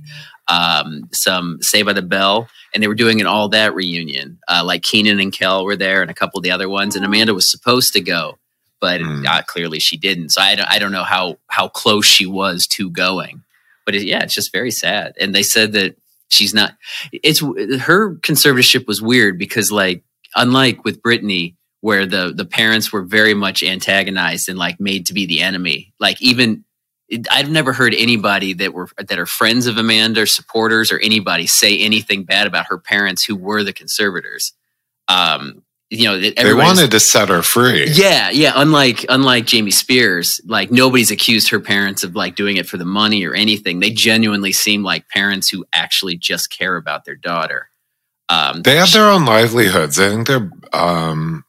[0.48, 4.40] um some Saved by the Bell, and they were doing an all that reunion.
[4.48, 7.06] Uh, like Kenan and Kel were there, and a couple of the other ones, and
[7.06, 8.40] Amanda was supposed to go,
[8.82, 9.28] but Mm.
[9.28, 10.30] uh, clearly she didn't.
[10.30, 13.44] So I don't I don't know how how close she was to going,
[13.86, 15.14] but it, yeah, it's just very sad.
[15.20, 15.96] And they said that
[16.30, 16.74] she's not.
[17.12, 17.42] It's
[17.82, 20.04] her conservatorship was weird because like
[20.36, 21.54] unlike with Britney
[21.84, 25.94] where the the parents were very much antagonized and like made to be the enemy.
[26.00, 26.64] Like even
[27.10, 31.00] it, I've never heard anybody that were that are friends of Amanda, or supporters, or
[31.00, 34.54] anybody say anything bad about her parents who were the conservators.
[35.10, 37.86] Um, you know, They wanted to set her free.
[37.92, 38.54] yeah, yeah.
[38.56, 42.86] Unlike unlike Jamie Spears, like nobody's accused her parents of like doing it for the
[42.86, 43.82] money or anything.
[43.82, 47.68] They genuinely seem like parents who actually just care about their daughter.
[48.30, 50.00] Um, They have their own livelihoods.
[50.00, 51.44] I think they're um,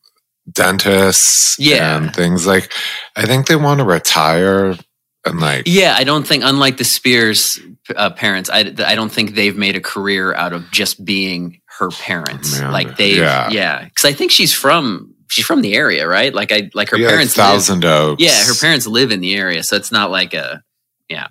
[0.50, 1.96] dentists Yeah.
[1.96, 2.72] and things like.
[3.16, 4.76] I think they want to retire
[5.24, 5.64] and like.
[5.66, 7.59] Yeah, I don't think, unlike the Spears
[7.96, 11.90] uh, parents, I, I don't think they've made a career out of just being her
[11.90, 12.59] parents.
[12.59, 13.48] Yeah, like they, yeah.
[13.50, 16.33] yeah, because I think she's from she's from the area, right?
[16.35, 17.37] Like I like her yeah, parents.
[17.37, 18.22] live- Thousand Oaks.
[18.22, 20.62] yeah, her parents live in the area, so it's not like a
[21.09, 21.28] yeah.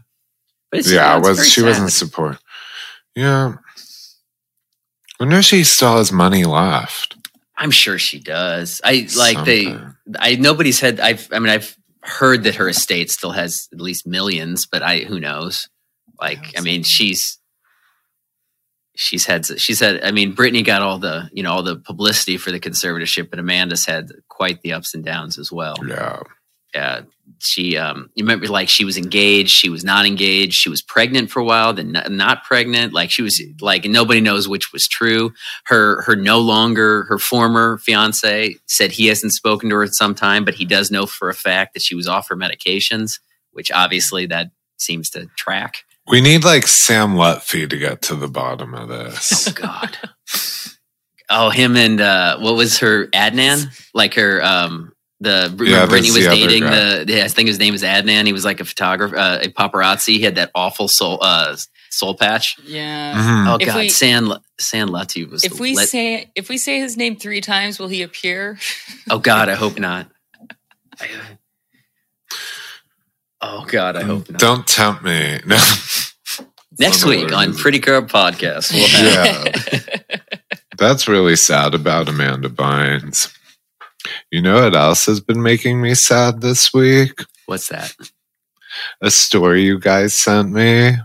[0.72, 1.68] But it's, yeah, it's was she sad.
[1.68, 2.38] wasn't support.
[3.16, 3.54] Yeah.
[5.20, 7.16] I wonder if she still has money left.
[7.58, 8.82] I'm sure she does.
[8.84, 9.78] I like they.
[10.18, 11.00] I nobody's had.
[11.00, 11.28] I've.
[11.32, 15.20] I mean, I've heard that her estate still has at least millions, but I who
[15.20, 15.70] knows.
[16.20, 17.38] Like, I mean, she's
[18.96, 20.04] she's had she's had.
[20.04, 23.40] I mean, Britney got all the you know all the publicity for the conservatorship, but
[23.40, 25.76] Amanda's had quite the ups and downs as well.
[25.86, 26.22] Yeah.
[26.74, 27.02] Yeah,
[27.46, 31.30] she um you remember like she was engaged she was not engaged she was pregnant
[31.30, 35.34] for a while then not, pregnant like she was like nobody knows which was true.
[35.66, 40.16] Her her no longer her former fiance said he hasn't spoken to her in some
[40.16, 43.20] time but he does know for a fact that she was off her medications
[43.52, 45.86] which obviously that seems to track.
[46.08, 49.48] We need like Sam Lutfi to get to the bottom of this.
[49.48, 49.98] oh god.
[51.30, 54.92] Oh him and uh what was her adnan like her um
[55.24, 57.04] the Yeah, remember when he was the dating guy.
[57.04, 58.26] the, I think his name was Adnan.
[58.26, 60.18] He was like a photographer, uh, a paparazzi.
[60.18, 61.56] He had that awful soul uh,
[61.90, 62.58] soul patch.
[62.66, 63.16] Yeah.
[63.16, 63.48] Mhm.
[63.54, 65.44] Oh If god, we- San San Latu was.
[65.44, 68.60] If we let- say if we say his name three times, will he appear?
[69.10, 70.08] oh god, I hope not.
[71.00, 71.10] I-
[73.42, 74.40] oh god, I hope not.
[74.40, 75.40] Don't tempt me.
[75.50, 75.58] No.
[76.80, 80.18] Next week on Pretty Girl Podcast, we'll have Yeah.
[80.78, 83.32] That's really sad about Amanda Bynes.
[84.32, 87.12] You know what else has been making me sad this week?
[87.46, 87.94] what's that?
[89.02, 90.96] A story you guys sent me.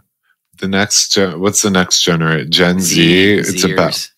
[0.60, 2.50] The next gen, what's the next generation?
[2.50, 3.32] Gen Z.
[3.34, 4.10] It's about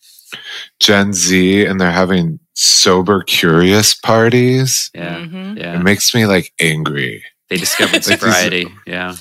[0.79, 4.91] Gen Z, and they're having sober curious parties.
[4.95, 5.59] yeah, Mhm.
[5.59, 7.25] It makes me like angry.
[7.49, 8.67] They discovered Like these- sobriety.
[8.87, 9.17] Yeah,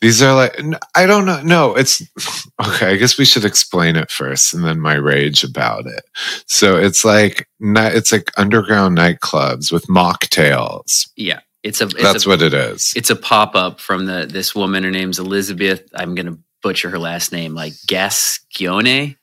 [0.00, 0.60] These are like
[0.94, 1.40] I don't know.
[1.42, 2.02] No, it's
[2.66, 2.92] okay.
[2.92, 6.04] I guess we should explain it first, and then my rage about it.
[6.46, 11.08] So it's like it's like underground nightclubs with mocktails.
[11.16, 11.40] yeah.
[11.64, 11.84] It's a.
[11.84, 12.92] It's That's a, what it is.
[12.94, 14.84] It's a pop up from the this woman.
[14.84, 15.88] Her name's Elizabeth.
[15.94, 19.16] I'm gonna butcher her last name, like Gascione.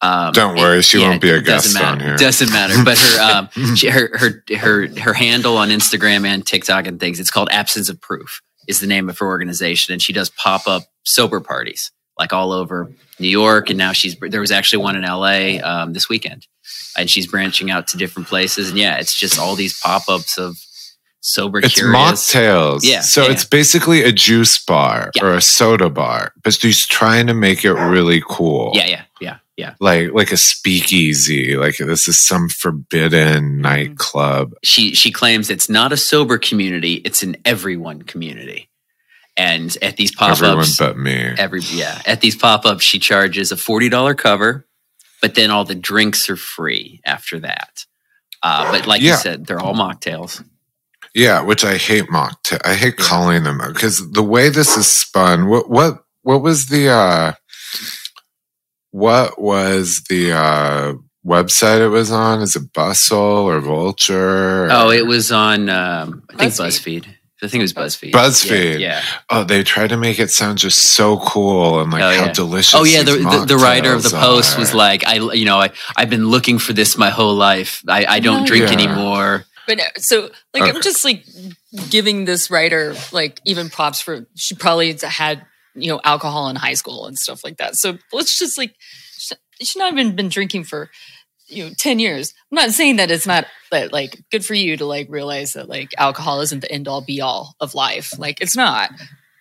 [0.00, 1.86] Um, Don't worry, she yeah, won't be a guest matter.
[1.86, 2.16] on here.
[2.16, 2.74] Doesn't matter.
[2.84, 7.20] But her um, she, her her her her handle on Instagram and TikTok and things.
[7.20, 8.42] It's called Absence of Proof.
[8.66, 12.52] Is the name of her organization, and she does pop up sober parties like all
[12.52, 13.68] over New York.
[13.70, 16.46] And now she's there was actually one in LA um, this weekend,
[16.96, 18.70] and she's branching out to different places.
[18.70, 20.56] And yeah, it's just all these pop ups of
[21.20, 21.96] sober It's curious.
[21.96, 22.80] mocktails.
[22.82, 23.32] Yeah, So yeah.
[23.32, 25.24] it's basically a juice bar Yeah.
[25.24, 28.72] or a soda bar, but she's trying to make it really cool.
[28.74, 29.74] Yeah, yeah, yeah, yeah.
[29.80, 31.56] Like like a speakeasy.
[31.56, 34.54] Like this is some forbidden nightclub.
[34.64, 38.68] She she claims it's not a sober community; it's an everyone community.
[39.36, 41.34] And at these pop Everyone but me.
[41.38, 44.66] every yeah, at these pop ups, she charges a forty dollar cover,
[45.22, 47.84] but then all the drinks are free after that.
[48.42, 50.44] Uh, but like you said, they're all mocktails.
[51.14, 52.60] Yeah, which I hate mocktail.
[52.64, 55.48] I hate calling them because the way this is spun.
[55.48, 57.32] What what what was the uh
[58.94, 60.92] what was the uh
[61.26, 62.40] website it was on?
[62.42, 64.68] Is it Bustle or Vulture?
[64.70, 67.02] Oh, it was on um, I think BuzzFeed.
[67.02, 67.06] BuzzFeed.
[67.42, 68.12] I think it was BuzzFeed.
[68.12, 68.72] BuzzFeed.
[68.78, 68.78] Yeah.
[68.78, 69.02] yeah.
[69.28, 72.32] Oh, they tried to make it sound just so cool and like Oh, how yeah.
[72.32, 72.74] delicious.
[72.74, 75.58] Oh yeah, the, the, the writer of the mocktails post was like, I you know
[75.58, 77.82] I I've been looking for this my whole life.
[77.88, 78.72] I, I don't No, drink yeah.
[78.78, 79.44] anymore.
[79.66, 80.70] But no, so like Okay.
[80.70, 81.24] I'm just like
[81.90, 85.44] giving this writer like even props for she probably had
[85.74, 87.76] you know alcohol in high school and stuff like that.
[87.76, 88.74] So let's just like
[89.18, 90.90] she- she's not even been drinking for
[91.46, 92.32] you know 10 years.
[92.50, 95.68] I'm not saying that it's not that like good for you to like realize that
[95.68, 98.18] like alcohol isn't the end all be all of life.
[98.18, 98.90] Like it's not.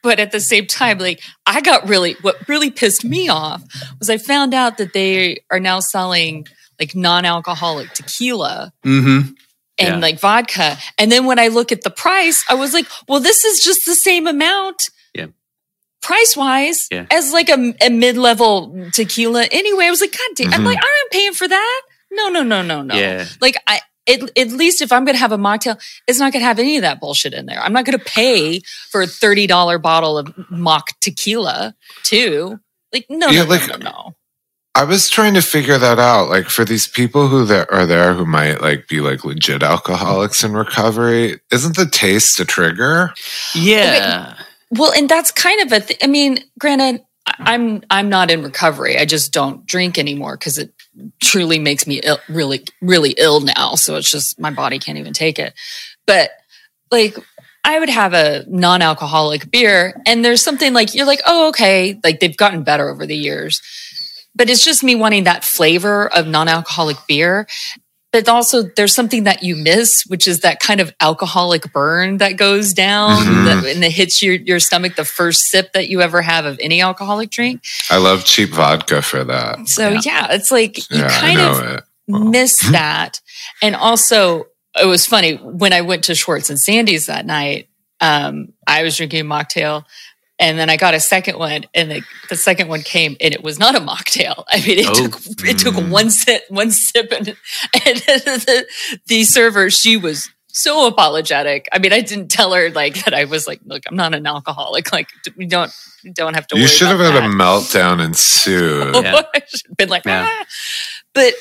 [0.02, 3.64] But at the same time, like I got really what really pissed me off
[4.00, 6.46] was I found out that they are now selling
[6.80, 9.30] like non-alcoholic tequila Mm-hmm.
[9.30, 9.36] and
[9.78, 9.96] Yeah.
[9.98, 10.78] like vodka.
[10.98, 13.86] And then when I look at the price, I was like, well, this is just
[13.86, 14.84] the same amount.
[16.04, 16.08] Yeah.
[16.08, 17.06] Price wise Yeah.
[17.12, 19.46] as like a, a mid level tequila.
[19.52, 20.66] Anyway, I was like, God damn, I'm Mhm.
[20.66, 21.82] like, I'm not paying for that.
[22.12, 22.96] No, no, no, no, no.
[22.96, 23.26] Yeah.
[23.42, 26.42] Like I, at, at least if I'm going to have a mocktail, it's not going
[26.42, 27.60] to have any of that bullshit in there.
[27.62, 28.60] I'm not going to pay
[28.92, 32.60] for a $30 bottle of mock tequila too.
[32.92, 34.16] Like, no, Yeah, no, like- no, no, no.
[34.76, 36.30] I was trying to figure that out.
[36.30, 40.44] Like for these people who there are there who might like be like legit alcoholics
[40.44, 43.14] in recovery, isn't the taste a trigger?
[43.54, 44.34] Yeah.
[44.76, 45.86] Well, and that's kind of a.
[45.86, 48.98] Th- I mean, granted, I'm I'm not in recovery.
[48.98, 50.74] I just don't drink anymore because it
[51.22, 53.76] truly makes me Ill, really really ill now.
[53.76, 55.54] So it's just my body can't even take it.
[56.06, 56.32] But
[56.92, 57.18] like,
[57.64, 62.20] I would have a non-alcoholic beer, and there's something like you're like, oh, okay, like
[62.20, 63.62] they've gotten better over the years.
[64.36, 67.48] But it's just me wanting that flavor of non-alcoholic beer.
[68.14, 72.38] But also, there's something that you miss, which is that kind of alcoholic burn that
[72.38, 73.46] goes down Mhm.
[73.46, 76.58] that, and it hits your, your stomach the first sip that you ever have of
[76.62, 77.64] any alcoholic drink.
[77.90, 79.68] I love cheap vodka for that.
[79.68, 80.02] So, Yeah.
[80.06, 81.82] yeah, it's like you yeah, kind of.
[82.08, 82.24] Well.
[82.30, 83.20] miss that.
[83.64, 84.46] And also,
[84.80, 87.68] it was funny when I went to Schwartz and Sandy's that night.
[88.00, 89.86] Um, I was drinking a mocktail,
[90.44, 93.42] and then I got a second one, and the, the second one came, and it
[93.44, 94.44] was not a mocktail.
[94.50, 94.94] I mean, it Oh.
[94.94, 95.90] took it took Mm.
[95.90, 97.36] one sip, one sip, and, and
[98.46, 98.66] the,
[99.08, 101.68] the server she was so apologetic.
[101.74, 103.14] I mean, I didn't tell her like that.
[103.16, 104.92] I was like, look, I'm not an alcoholic.
[104.92, 105.72] Like, we don't
[106.14, 106.56] don't have to.
[106.58, 108.94] You worry should have about had a meltdown and sued.
[108.96, 109.22] Yeah.
[109.34, 110.28] I should been like, Yeah.
[110.30, 110.46] "Ah."
[111.14, 111.34] but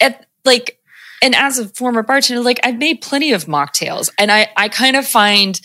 [0.00, 0.78] at like,
[1.22, 4.94] and as a former bartender, like I've made plenty of mocktails, and I I kind
[4.96, 5.60] of find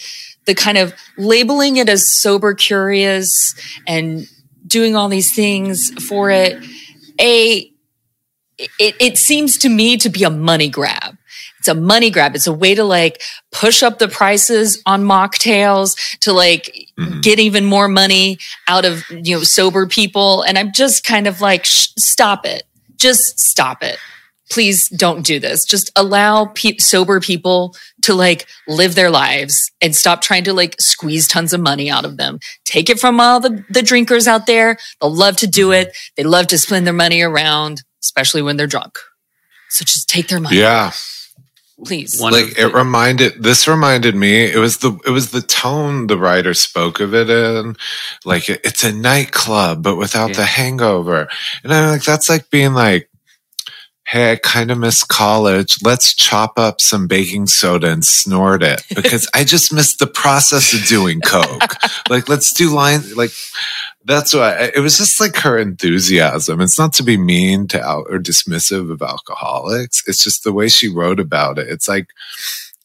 [0.45, 3.55] the kind of labeling it as sober curious
[3.87, 4.27] and
[4.67, 6.63] doing all these things for it.
[7.19, 7.71] A
[8.57, 11.17] it, it seems to me to be a money grab.
[11.59, 12.35] It's a money grab.
[12.35, 17.21] It's a way to like push up the prices on mocktails to like Mhm.
[17.21, 20.43] get even more money out of you know sober people.
[20.43, 22.63] And I'm just kind of like, stop it.
[22.97, 23.97] Just stop it.
[24.51, 25.65] Please don't do this.
[25.65, 30.79] Just allow pe- sober people to like live their lives and stop trying to like
[30.79, 32.39] squeeze tons of money out of them.
[32.63, 34.77] Take it from all the, the drinkers out there.
[35.01, 35.89] They'll love to do mm-hmm.
[35.89, 35.97] it.
[36.15, 38.99] They love to spend their money around, especially when they're drunk.
[39.69, 40.91] So just take their money, Yeah.
[41.83, 42.21] please.
[42.21, 46.17] One like it reminded this reminded me it was the it was the tone the
[46.17, 47.75] writer spoke of it in
[48.23, 50.35] like it- it's a nightclub but without Yeah.
[50.37, 51.27] the hangover
[51.63, 53.09] and i'm like that's like being like
[54.07, 58.81] hey i kind of miss college let's chop up some baking soda and snort it
[58.95, 61.73] because i just missed the process of doing coke
[62.09, 63.31] like let's do line like
[64.05, 66.61] that's why it was just like her enthusiasm.
[66.61, 70.03] It's not to be mean to out or dismissive of alcoholics.
[70.07, 71.67] It's just the way she wrote about it.
[71.67, 72.07] It's like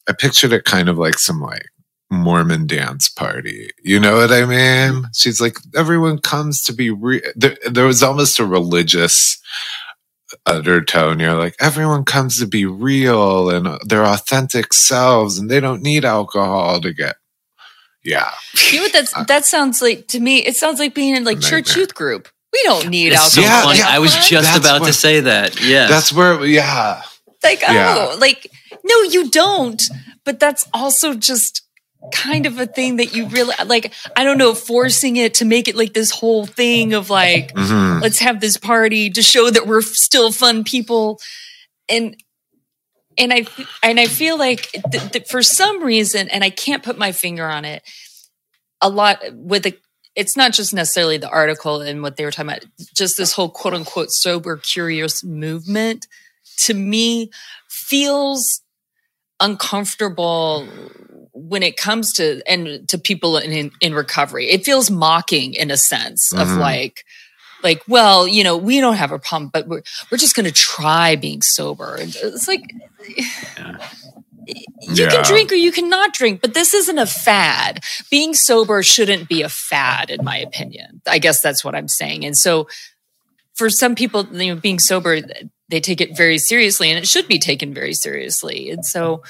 [0.09, 1.67] I pictured it kind of like some like
[2.11, 3.71] Mormon dance party.
[3.85, 5.09] You know what I mean?
[5.13, 9.41] She's like everyone comes to be re- there, there was almost a religious
[10.47, 11.21] undertone.
[11.21, 16.05] You're like everyone comes to be real and their authentic selves, and they don't need
[16.05, 17.17] alcohol to get.
[18.03, 18.31] Yeah,
[18.71, 20.39] You know what that's, that sounds like to me?
[20.39, 22.29] It sounds like being in like church youth group.
[22.53, 23.61] We don't need It's so alcohol.
[23.61, 23.79] Yeah, funny.
[23.81, 23.89] yeah.
[23.89, 25.61] I was just That's about to say that.
[25.63, 25.87] Yeah.
[25.87, 26.43] that's where.
[26.45, 27.03] Yeah,
[27.43, 27.95] like oh, Yeah.
[28.13, 28.51] oh like
[28.85, 29.83] no you don't
[30.25, 31.63] but that's also just
[32.13, 35.69] kind of a thing that you really like i don't know forcing it to make
[35.69, 38.01] it like this whole thing of like Mhm.
[38.01, 41.21] let's have this party to show that we're still fun people
[41.91, 42.17] and
[43.19, 43.45] and i
[43.83, 47.47] and i feel like th- th- for some reason and i can't put my finger
[47.47, 47.83] on it
[48.81, 49.77] a lot with the
[50.17, 52.65] it's not just necessarily the article and what they were talking about
[52.97, 56.07] just this whole quote unquote sober curious movement
[56.57, 57.31] to me
[57.69, 58.63] feels
[59.39, 60.67] uncomfortable
[61.49, 65.77] when it comes to and to people in, in, recovery it feels mocking in a
[65.77, 66.59] sense of Mhm.
[66.59, 67.05] like
[67.63, 70.53] like well you know we don't have a problem but we're, we're just going to
[70.53, 71.97] try being sober.
[71.97, 72.63] And it's like
[74.47, 75.11] you Yeah.
[75.11, 77.81] can drink or you cannot drink but this isn't a fad.
[78.11, 81.03] Being sober shouldn't be a fad in my opinion.
[81.07, 82.25] I guess that's what i'm saying.
[82.25, 82.67] And so
[83.55, 85.21] for some people you know being sober
[85.69, 88.71] they take it very seriously and it should be taken very seriously.
[88.71, 89.23] And so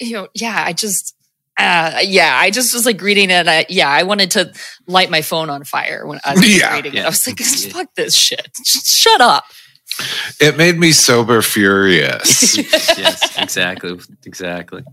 [0.00, 1.14] you know yeah i just
[1.58, 3.46] uh, yeah, I just was like reading it.
[3.46, 4.50] I, yeah, I wanted to
[4.86, 6.74] light my phone on fire when I was Yeah.
[6.74, 7.04] reading it.
[7.04, 8.48] I was like, "Fuck this shit!
[8.64, 9.44] Just shut up."
[10.40, 12.56] It made me sober furious.
[12.98, 13.98] yes, exactly.
[14.24, 14.84] Exactly.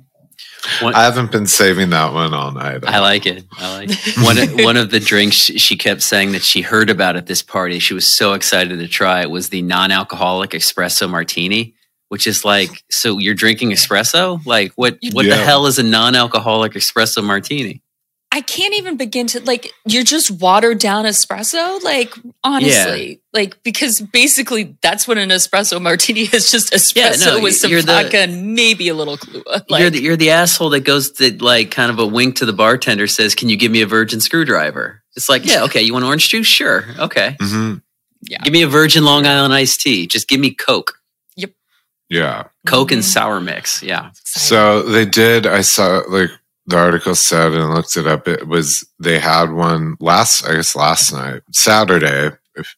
[0.82, 2.84] One, I haven't been saving that one all night.
[2.86, 3.46] I like it.
[3.54, 4.18] I like it.
[4.26, 7.28] One, of- one of the drinks she she kept saying that she heard about at
[7.28, 11.76] this party, she was so excited to try it, was the non alcoholic espresso martini,
[12.10, 14.40] which is like, so you're drinking espresso?
[14.46, 17.82] Like, what, what the hell is a non alcoholic espresso martini?
[18.30, 19.72] I can't even begin to like.
[19.88, 26.22] You're just watered down espresso, like honestly, like because basically that's what an espresso martini
[26.34, 26.52] is.
[26.52, 29.64] Just Yeah, espresso no, with some you're the- vodka and maybe a little Kahlua.
[29.70, 32.46] Like, you're, the, you're the asshole that goes to like kind of a wink to
[32.46, 35.02] the bartender, says, Can you give me a virgin screwdriver?
[35.16, 35.82] It's like, yeah, okay.
[35.82, 36.46] You want orange juice?
[36.48, 36.84] Sure.
[37.00, 37.38] Okay.
[37.42, 37.82] Mhm.
[38.44, 40.06] Give me a virgin Long Island iced tea.
[40.06, 41.00] Just give me Coke.
[42.10, 42.48] Yeah.
[42.66, 43.84] Coke and sour mix.
[43.84, 44.12] Yeah.
[44.24, 45.46] So they did.
[45.46, 46.32] I saw like
[46.66, 48.28] the article said and looked it up.
[48.28, 52.76] It was they had one last, I guess last night, Saturday, if,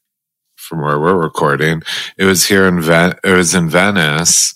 [0.55, 1.81] from where we're recording.
[2.17, 3.15] It was here in Ven.
[3.23, 4.53] It was in Venice,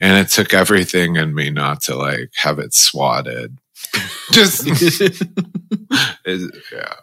[0.00, 3.58] and it took everything in me not to like have it swatted.
[4.32, 4.64] Just
[6.26, 6.94] yeah.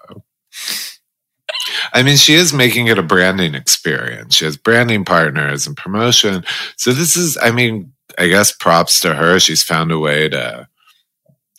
[1.93, 4.35] I mean, she is making it a branding experience.
[4.35, 6.43] She has branding partners and promotion.
[6.77, 9.39] So this is, I mean, I guess props to her.
[9.39, 10.67] She's found a way to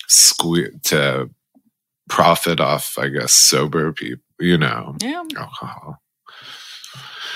[0.08, 1.30] sque- to
[2.08, 5.22] profit off, I guess, sober people, you know, yeah.
[5.36, 6.00] alcohol.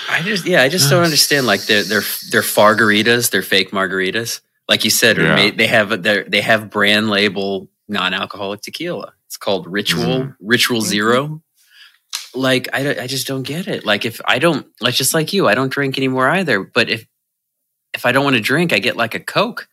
[0.09, 0.91] I just, yeah, I just yes.
[0.91, 1.45] don't understand.
[1.45, 2.01] Like they're they're
[2.31, 4.41] they're margaritas, they're fake margaritas.
[4.67, 5.51] Like you said, yeah.
[5.51, 9.13] they have they have brand label non-alcoholic tequila.
[9.25, 10.47] It's called Ritual mm-hmm.
[10.47, 10.87] Ritual mm-hmm.
[10.87, 11.41] 0
[12.33, 13.85] like I I just don't get it.
[13.85, 16.61] Like if I don't like just like you, I don't drink anymore either.
[16.63, 17.05] But if
[17.93, 19.67] if I don't want to drink, I get like a Coke.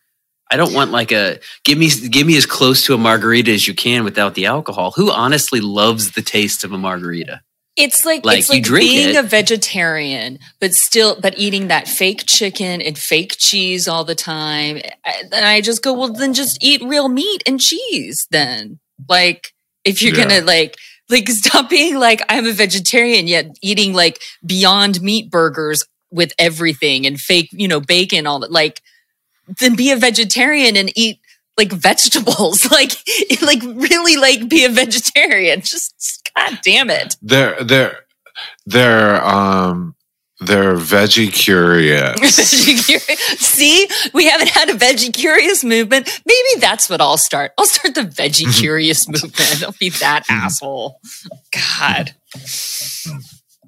[0.49, 3.67] I don't want like a give me give me as close to a margarita as
[3.67, 4.91] you can without the alcohol.
[4.91, 7.41] Who honestly loves the taste of a margarita?
[7.75, 9.15] It's like, Like, it's like being it.
[9.17, 14.81] a vegetarian, but still, but eating that fake chicken and fake cheese all the time.
[15.05, 18.25] And I just go, well, then just eat real meat and cheese.
[18.31, 19.53] Then, like,
[19.85, 20.23] if you're Yeah.
[20.27, 20.75] gonna like,
[21.09, 27.05] like, stop being like I'm a vegetarian yet eating like Beyond Meat burgers with everything
[27.05, 28.51] and fake, you know, bacon, all that.
[28.51, 28.81] Like,
[29.59, 31.19] then be a vegetarian and eat
[31.57, 32.69] like vegetables.
[32.71, 32.91] like,
[33.41, 35.61] like really, like be a vegetarian.
[35.61, 37.15] Just god damn it.
[37.21, 37.97] They're they're
[38.65, 39.95] they're um
[40.39, 42.19] they're veggie curious.
[42.19, 43.19] Veggie curious.
[43.39, 46.21] See, we haven't had a veggie curious movement.
[46.25, 47.53] Maybe that's what I'll start.
[47.57, 49.57] I'll start the veggie curious movement.
[49.59, 50.99] Don't be that asshole.
[51.51, 52.13] God.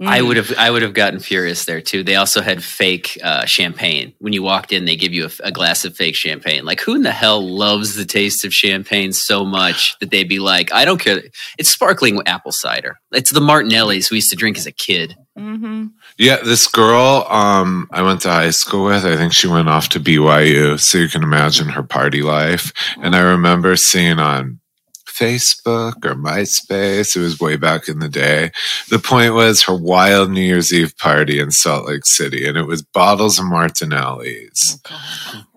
[0.02, 0.28] I Mm.
[0.28, 2.04] would have I would have gotten furious there too.
[2.04, 4.14] They also had fake uh, champagne.
[4.20, 6.64] When you walked in, they give you a, a glass of fake champagne.
[6.64, 10.40] Like who in the hell loves the taste of champagne so much that they'd be
[10.40, 11.24] like, I don't care.
[11.58, 12.98] It's sparkling apple cider.
[13.12, 15.18] It's the Martinellis we used to drink as a kid.
[15.38, 15.92] Mhm.
[16.20, 19.90] Yeah, this girl um I went to high school with, I think she went off
[19.90, 22.74] to BYU, so you can imagine her party life.
[23.02, 24.60] And I remember seeing on
[25.08, 28.52] Facebook or MySpace, it was way back in the day.
[28.90, 32.68] The point was her wild New Year's Eve party in Salt Lake City, and it
[32.68, 34.80] was bottles of Martinellis.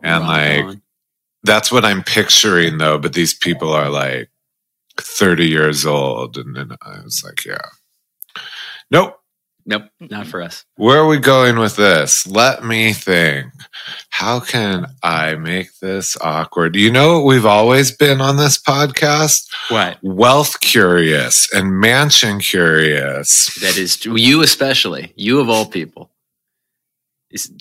[0.03, 0.83] And Right like on.
[1.45, 4.31] that's what I'm picturing though, but these people are like
[5.01, 6.37] 30 years old.
[6.39, 7.67] And then I was like, yeah.
[8.91, 9.22] Nope.
[9.67, 10.65] Nope, not for us.
[10.77, 12.27] Where are we going with this?
[12.27, 13.47] Let me think.
[14.11, 16.77] How can I make this awkward?
[16.77, 19.49] You know what we've always been on this podcast?
[19.69, 19.99] What?
[20.03, 23.55] Wealth curious and mansion curious.
[23.61, 25.13] That is you especially.
[25.17, 26.11] You of all people.
[27.31, 27.53] Is-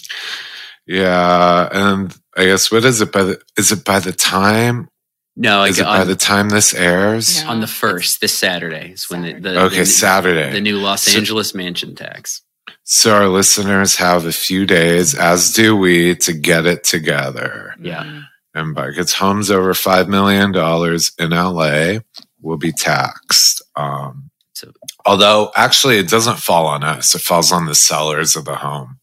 [0.85, 4.89] Yeah, and I guess what is it by the is it by the time
[5.35, 7.43] no, is like it by on, the time this airs?
[7.43, 7.49] No.
[7.51, 10.51] on the first this Saturday is when the, the Okay, the, Saturday.
[10.51, 12.41] the new Los So- Angeles mansion tax.
[12.83, 17.73] So our listeners have a few days, as do we, to get it together.
[17.79, 18.03] Yeah.
[18.03, 18.23] Mm.
[18.53, 21.99] And because homes over five million dollars in LA
[22.41, 23.61] will be taxed.
[23.77, 24.71] Um, So-
[25.05, 28.99] although actually it doesn't fall on us; it falls on the sellers of the home.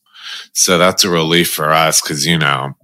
[0.52, 2.74] So that's a relief for us because you know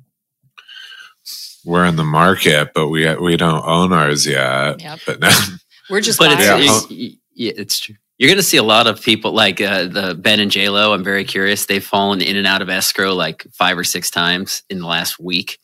[1.65, 4.81] we're in the market, but we we don't own ours yet.
[4.81, 4.99] Yep.
[5.07, 5.39] But now,
[5.91, 6.43] We're just but it's.
[6.43, 6.59] Yeah.
[6.59, 7.97] it's- it's true.
[8.17, 10.93] You're going to see a lot of people like uh, the Ben and J Lo.
[10.95, 11.67] I'm very curious.
[11.67, 15.19] They've fallen in and out of escrow like five or six times in the last
[15.19, 15.59] week.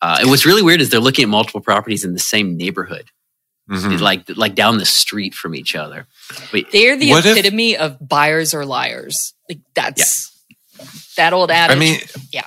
[0.00, 3.10] Uh, and what's really weird is they're looking at multiple properties in the same neighborhood,
[3.70, 4.00] Mhm.
[4.00, 6.06] like like down the street from each other.
[6.50, 9.34] But They're the What if- epitome of buyers or liars.
[9.50, 10.32] Like that's
[11.18, 11.76] that old adage.
[11.76, 12.00] I mean,
[12.32, 12.46] Yeah.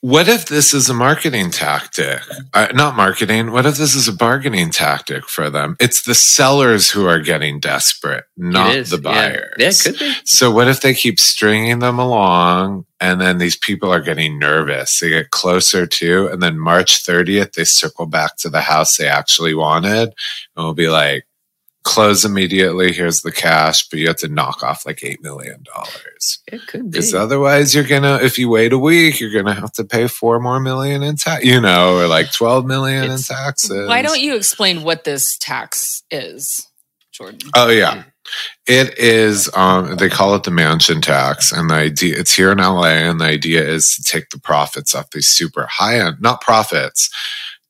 [0.00, 2.20] What if this is a marketing tactic?
[2.54, 3.50] Uh, not marketing.
[3.50, 5.74] What if this is a bargaining tactic for them?
[5.80, 9.00] It's the sellers who are getting desperate, not the Yeah.
[9.02, 9.54] buyers.
[9.58, 10.14] Yeah, it could be.
[10.24, 15.00] So what if they keep stringing them along and then these people are getting nervous?
[15.00, 19.08] They get closer to, and then March 30th, they circle back to the house they
[19.08, 20.10] actually wanted
[20.56, 21.24] and will be like,
[21.84, 22.92] close immediately.
[22.92, 25.64] Here's the cash, but you have to knock off like $8 million.
[26.46, 26.98] It could be.
[26.98, 30.40] Because otherwise, you're gonna if you wait a week, you're gonna have to pay four
[30.40, 33.88] more million in tax, you know, or like twelve million in It's- taxes.
[33.88, 36.66] why don't you explain what this tax is,
[37.12, 37.38] Jordan?
[37.54, 38.04] Oh yeah,
[38.66, 39.50] it is.
[39.54, 43.20] Um, they call it the mansion tax, and the idea it's here in LA, and
[43.20, 47.08] the idea is to take the profits off these super high end, not profits,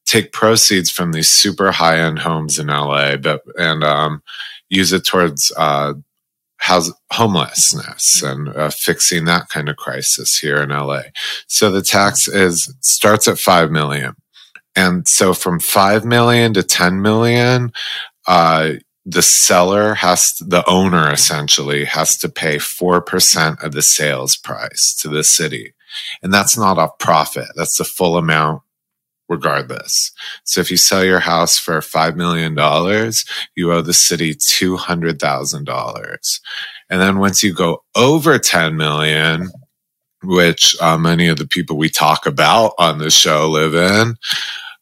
[0.08, 4.22] take proceeds from these super high end homes in LA, but and um,
[4.70, 5.92] use it towards uh,
[6.56, 11.02] house homelessness and uh, fixing that kind of crisis here in LA.
[11.46, 14.14] So the tax is starts at five million,
[14.74, 17.70] and so from five million to ten million,
[18.26, 18.72] uh,
[19.04, 24.96] the seller has the owner essentially has to pay four percent of the sales price
[25.02, 25.74] to the city,
[26.22, 27.48] and that's not a profit.
[27.56, 28.62] That's the full amount.
[29.28, 30.12] Regardless.
[30.44, 32.54] So if you sell your house for $5 million,
[33.54, 36.40] you owe the city $200,000.
[36.90, 39.50] And then once you go over 10 million,
[40.22, 44.16] which uh, many of the people we talk about on the show live in,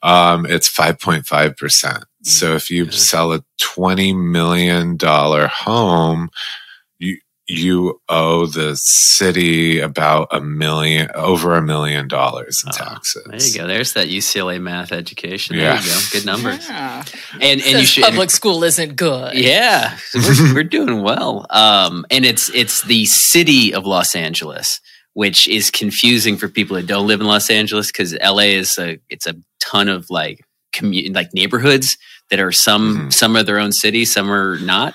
[0.03, 2.05] um, it's 5.5%.
[2.23, 6.31] So if you sell a $20 million home,
[7.49, 13.25] you, you owe the city about a million, over a million dollars in Oh, taxes.
[13.29, 13.67] There you go.
[13.67, 15.57] There's that UCLA math education.
[15.57, 15.77] Yeah.
[15.77, 16.01] There you go.
[16.13, 16.69] Good numbers.
[16.69, 17.05] Yeah.
[17.41, 19.35] And and you should public school isn't good.
[19.35, 21.47] Yeah, we're, we're doing well.
[21.51, 24.81] Um, and it's it's the city of Los Angeles,
[25.15, 28.99] which is confusing for people that don't live in Los Angeles because LA is a
[29.09, 31.97] it's a ton of like commu- like neighborhoods
[32.31, 33.13] that are some Mhm.
[33.13, 34.95] some are their own city, some are not.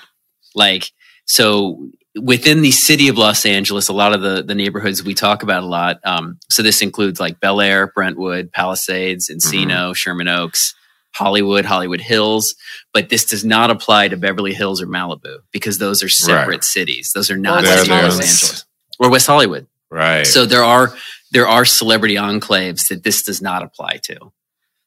[0.54, 0.92] Like
[1.24, 1.88] so
[2.20, 5.62] within the city of Los Angeles, a lot of the the neighborhoods we talk about
[5.62, 6.00] a lot.
[6.04, 10.74] Um, so this includes like Bel Air, Brentwood, Palisades, Encino, Sherman Oaks,
[11.14, 12.54] Hollywood, Hollywood Hills.
[12.92, 17.12] But this does not apply to Beverly Hills or Malibu because those are separate cities.
[17.14, 18.64] Those are not West cities of Los Angeles
[18.98, 19.66] or West Hollywood.
[19.90, 20.26] Right.
[20.26, 20.94] So there are
[21.32, 24.32] there are celebrity enclaves that this does not apply to.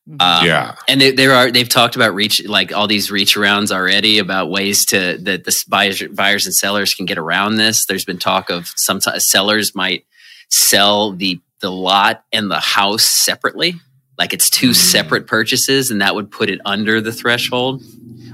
[0.07, 0.75] Um, yeah.
[0.87, 4.51] and they, there are they've talked about reach like all these reach arounds already about
[4.51, 7.85] ways to that the buyers buyers and sellers can get around this.
[7.87, 10.05] There's been talk of sometimes sellers might
[10.49, 13.75] sell the the lot and the house separately,
[14.19, 14.75] like it's two Mm.
[14.75, 17.81] separate purchases, and that would put it under the threshold.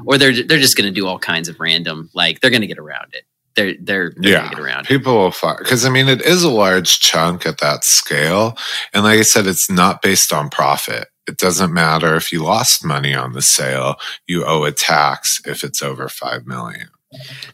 [0.05, 2.67] Or they're they're just going to do all kinds of random like they're going to
[2.67, 3.23] get around it.
[3.55, 4.37] They're they're, they're Yeah.
[4.39, 4.87] going to get around it.
[4.87, 8.57] People will find because I mean it is a large chunk at that scale,
[8.93, 11.07] and like I said, it's not based on profit.
[11.27, 13.95] It doesn't matter if you lost money on the sale;
[14.27, 16.87] you owe a tax if it's over five million.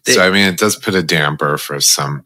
[0.05, 2.23] They- so I mean, it does put a damper for some.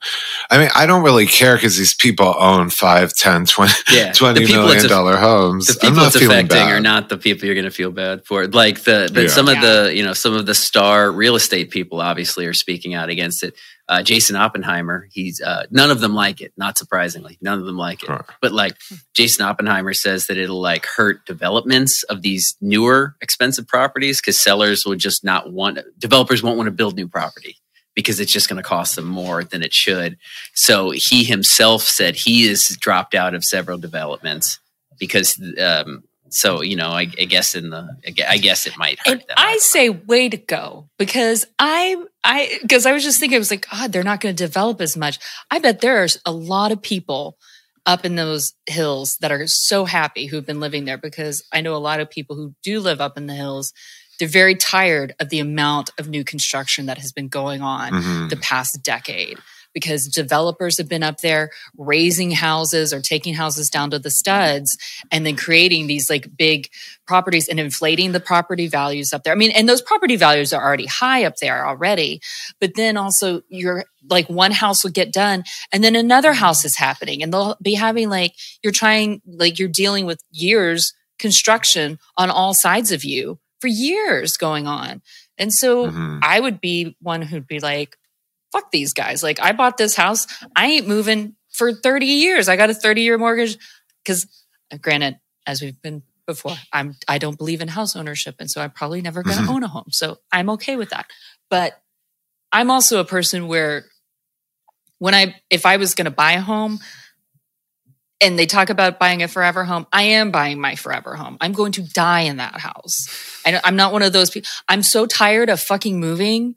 [0.49, 4.41] I mean, I don't really care because these people own five, ten, twenty, Yeah, twenty
[4.41, 5.67] the people million it's dollar homes.
[5.67, 6.71] the I'm people not it's affecting bad.
[6.73, 8.47] are not the people you're going to feel bad for.
[8.47, 9.27] Like the, the Yeah.
[9.29, 9.61] some of Yeah.
[9.85, 13.43] the you know some of the star real estate people obviously are speaking out against
[13.43, 13.55] it.
[13.87, 16.53] Uh, Jason Oppenheimer, he's uh, none of them like it.
[16.57, 18.07] Not surprisingly, none of them like it.
[18.07, 18.25] Sure.
[18.41, 18.77] But like
[19.13, 24.85] Jason Oppenheimer says that it'll like hurt developments of these newer expensive properties because sellers
[24.85, 27.57] would just not want developers won't want to build new property
[27.93, 30.17] because it's just going to cost them more than it should.
[30.53, 34.59] So he himself said he has dropped out of several developments
[34.97, 37.89] because um, so you know I, I guess in the
[38.27, 39.35] I guess it might hurt And them.
[39.37, 43.51] I say, way to go, because I, I, because I was just thinking, I was
[43.51, 45.17] like, God, they're not going to develop as much.
[45.49, 47.37] I bet there's a lot of people
[47.85, 51.75] up in those hills that are so happy who've been living there because I know
[51.75, 53.73] a lot of people who do live up in the hills.
[54.19, 58.29] They're very tired of the amount of new construction that has been going on Mhm.
[58.29, 59.39] the past decade
[59.73, 64.77] because developers have been up there raising houses or taking houses down to the studs
[65.11, 66.69] and then creating these like big
[67.07, 69.33] properties and inflating the property values up there.
[69.33, 72.21] I mean, and those property values are already high up there already.
[72.59, 76.75] But then also you're like one house will get done and then another house is
[76.75, 82.29] happening and they'll be having like you're trying like you're dealing with years construction on
[82.31, 85.01] all sides of you for years going on.
[85.37, 86.19] And so Mhm.
[86.23, 87.95] I would be one who'd be like,
[88.51, 89.23] fuck these guys.
[89.23, 90.27] Like, I bought this house.
[90.55, 92.49] I ain't moving for 30 years.
[92.49, 93.57] I got a 30 year mortgage.
[94.05, 94.27] Cause
[94.71, 98.35] uh, granted, as we've been before, I'm, I don't believe in house ownership.
[98.39, 99.49] And so I'm probably never going to Mhm.
[99.55, 99.87] own a home.
[99.89, 101.07] So I'm okay with that.
[101.49, 101.79] But
[102.51, 103.85] I'm also a person where
[104.99, 106.79] when I, if I was going to buy a home,
[108.23, 109.87] and they talk about buying a forever home.
[109.91, 111.37] I am buying my forever home.
[111.41, 113.07] I'm going to die in that house.
[113.43, 114.47] I, I'm not one of those people.
[114.69, 116.53] I'm so tired of fucking moving.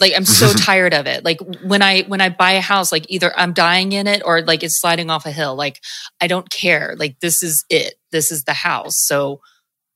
[0.00, 1.24] Like I'm so tired of it.
[1.24, 4.42] Like when I when I buy a house, like either I'm dying in it or
[4.42, 5.54] like it's sliding off a hill.
[5.54, 5.80] Like
[6.20, 6.94] I don't care.
[6.98, 7.94] Like this is it.
[8.10, 8.94] This is the house.
[8.96, 9.40] So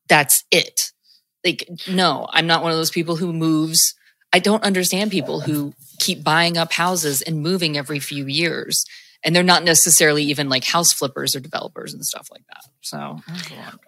[0.08, 0.92] that's it.
[1.44, 3.94] Like no, I'm not one of those people who moves.
[4.32, 8.84] I don't understand people who keep buying up houses and moving every few years.
[9.26, 12.60] And they're not necessarily even like house flippers or developers and stuff like that.
[12.82, 13.20] So,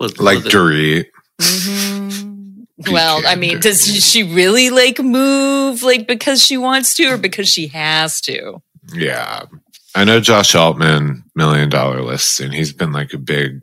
[0.00, 1.06] Like well, the- Dorit.
[1.42, 2.54] Mhm.
[2.55, 2.55] Be
[2.90, 7.48] well, I mean, does she really like move like because she wants to or because
[7.48, 8.62] she has to?
[8.92, 9.44] Yeah.
[9.94, 13.62] I know Josh Altman, million dollar list, and He's been like a big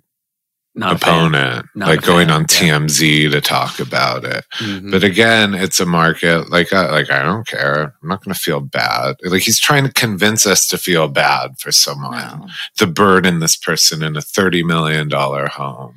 [0.76, 2.80] not opponent, Not like going fan, on yeah.
[2.80, 4.44] TMZ to talk about it.
[4.58, 4.90] Mhm.
[4.90, 6.50] But again, it's a market.
[6.50, 7.94] Like, I, like I don't care.
[8.02, 9.18] I'm not going to feel bad.
[9.24, 12.48] Like he's trying to convince us to feel bad for someone No.
[12.78, 15.94] to burden this person in a thirty million dollar home.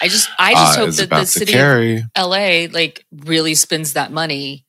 [0.00, 2.00] I just, I just uh, hope that the to city of.
[2.16, 4.64] LA like really spends that money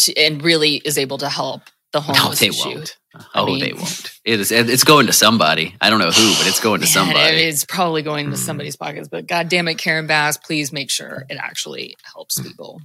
[0.00, 1.62] to, and really is able to help
[1.92, 2.16] the homeless.
[2.18, 2.68] no, homeless they issue.
[2.78, 2.96] won't.
[3.34, 4.12] Oh, mean- they won't.
[4.24, 4.52] It is.
[4.52, 5.74] It's going to somebody.
[5.80, 7.36] I don't know who, but it's going to Man, somebody.
[7.42, 8.42] It's probably going into Hmm.
[8.44, 12.46] somebody's pockets, but god damn it, Karen Bass, please make sure it actually helps Hmm.
[12.48, 12.82] people.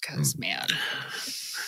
[0.00, 0.66] Because man,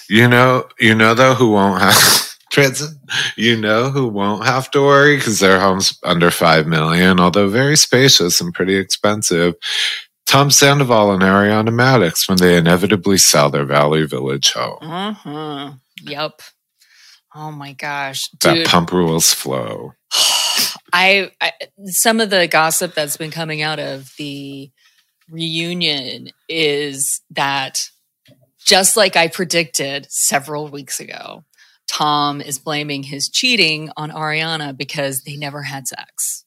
[0.08, 2.90] You know, you know though who won't have transit.
[3.36, 7.76] You know who won't have to worry because their home's under five million, although very
[7.76, 9.54] spacious and pretty expensive.
[10.26, 14.78] Tom Sandoval and Ariana Madix when they inevitably sell their Valley Village home.
[14.82, 15.72] uh-huh.
[16.02, 16.42] yep.
[17.34, 18.66] Oh my gosh, That dude.
[18.66, 19.92] pump rules flow.
[20.92, 21.52] I, I
[21.86, 24.70] some of the gossip that's been coming out of the
[25.30, 27.88] reunion is that
[28.64, 31.44] just like I predicted several weeks ago,
[31.88, 36.44] Tom is blaming his cheating on Ariana because they never had sex.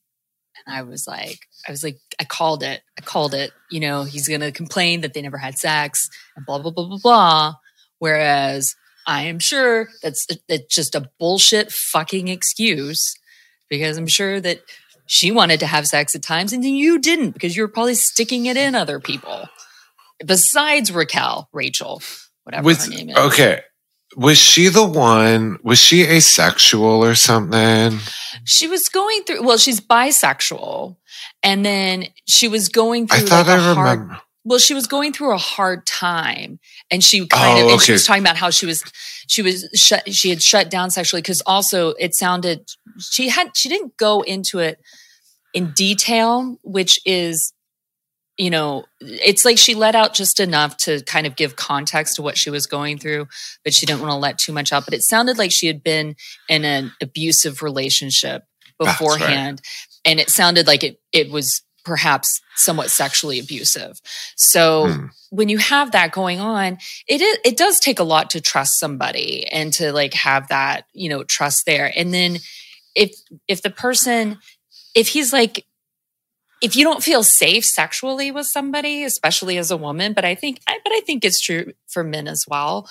[0.65, 2.81] And I was like, I was like, I called it.
[2.97, 3.51] I called it.
[3.69, 6.87] You know, he's going to complain that they never had sex and blah, blah, blah,
[6.87, 7.53] blah, blah.
[7.99, 8.75] Whereas
[9.07, 13.15] I am sure that's, that's just a bullshit fucking excuse
[13.69, 14.61] because I'm sure that
[15.07, 18.45] she wanted to have sex at times and you didn't because you were probably sticking
[18.45, 19.47] it in other people.
[20.23, 22.01] Besides Raquel, Rachel,
[22.43, 23.17] whatever Was, her name is.
[23.17, 23.61] okay.
[24.17, 25.57] Was she the one?
[25.63, 27.99] Was she asexual or something?
[28.45, 30.97] She was going through, well, she's bisexual.
[31.43, 34.21] And then she was going through I thought like a I hard, remember.
[34.43, 36.59] well, she was going through a hard time.
[36.89, 38.83] And she kind Oh, of, and she was talking about how she was,
[39.27, 43.69] she was shut, she had shut down sexually because also it sounded, she had, she
[43.69, 44.79] didn't go into it
[45.53, 47.53] in detail, which is,
[48.41, 52.23] you know, it's like she let out just enough to kind of give context to
[52.23, 53.27] what she was going through,
[53.63, 54.83] but she didn't want to let too much out.
[54.83, 56.15] But it sounded like she had been
[56.49, 58.43] in an abusive relationship
[58.81, 58.87] right.
[58.87, 59.61] beforehand.
[60.05, 64.01] And it sounded like it it was perhaps somewhat sexually abusive.
[64.37, 65.05] So Hmm.
[65.29, 68.79] when you have that going on, it is, it does take a lot to trust
[68.79, 71.93] somebody and to like have that, you know, trust there.
[71.95, 72.37] And then
[72.95, 73.11] if
[73.47, 74.39] if the person
[74.95, 75.63] if he's like
[76.61, 80.61] if you don't feel safe sexually with somebody, especially as a woman, but I think
[80.67, 82.87] I but I think it's true for men as well,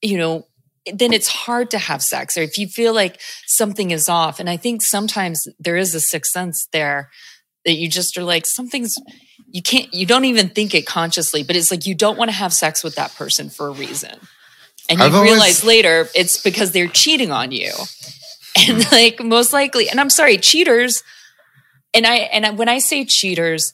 [0.00, 0.46] you know,
[0.92, 4.40] then it's hard to have sex or if you feel like something is off.
[4.40, 7.10] And I think sometimes there is a sixth sense there
[7.64, 8.94] that you just are like something's
[9.46, 12.36] you can't you don't even think it consciously but it's like you don't want to
[12.36, 14.18] have sex with that person for a reason.
[14.88, 17.72] And you I've always- realize later it's because they're cheating on you.
[18.68, 21.02] And like most likely and i'm sorry cheaters
[21.94, 23.72] and i and when i say cheaters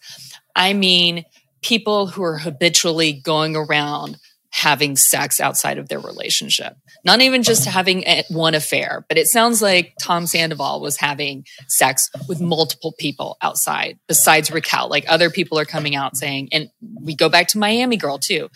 [0.54, 1.24] i mean
[1.62, 4.16] people who are habitually going around
[4.50, 6.74] having sex outside of their relationship.
[7.04, 12.08] Not even just having one affair but it sounds like tom sandoval was having sex
[12.28, 14.88] with multiple people outside besides raquel.
[14.88, 16.70] Like other people are coming out saying and
[17.02, 18.48] we go back to miami girl too.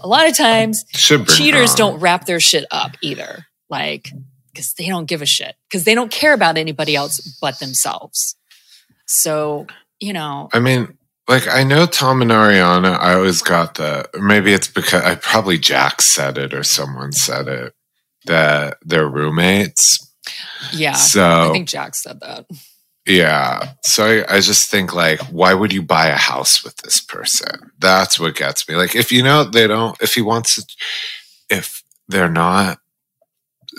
[0.00, 1.76] A lot of times her cheaters on.
[1.76, 3.44] don't wrap their shit up either.
[3.68, 4.10] Like
[4.52, 5.56] because they don't give a shit.
[5.68, 8.36] Because they don't care about anybody else but themselves
[9.06, 9.66] so
[10.00, 10.96] you know I mean,
[11.28, 12.98] like I know Tom and Ariana.
[12.98, 14.08] I always got the.
[14.20, 17.74] Maybe it's because I probably Jack said it or someone said it
[18.26, 20.10] that they're roommates.
[20.72, 22.46] yeah So i think jack said that
[23.06, 27.02] yeah, so I, I just think like, why would you buy a house with this
[27.02, 27.70] person?
[27.78, 28.76] That's what gets me.
[28.76, 30.64] Like, if you know they don't, if he wants, to,
[31.50, 32.78] if they're not,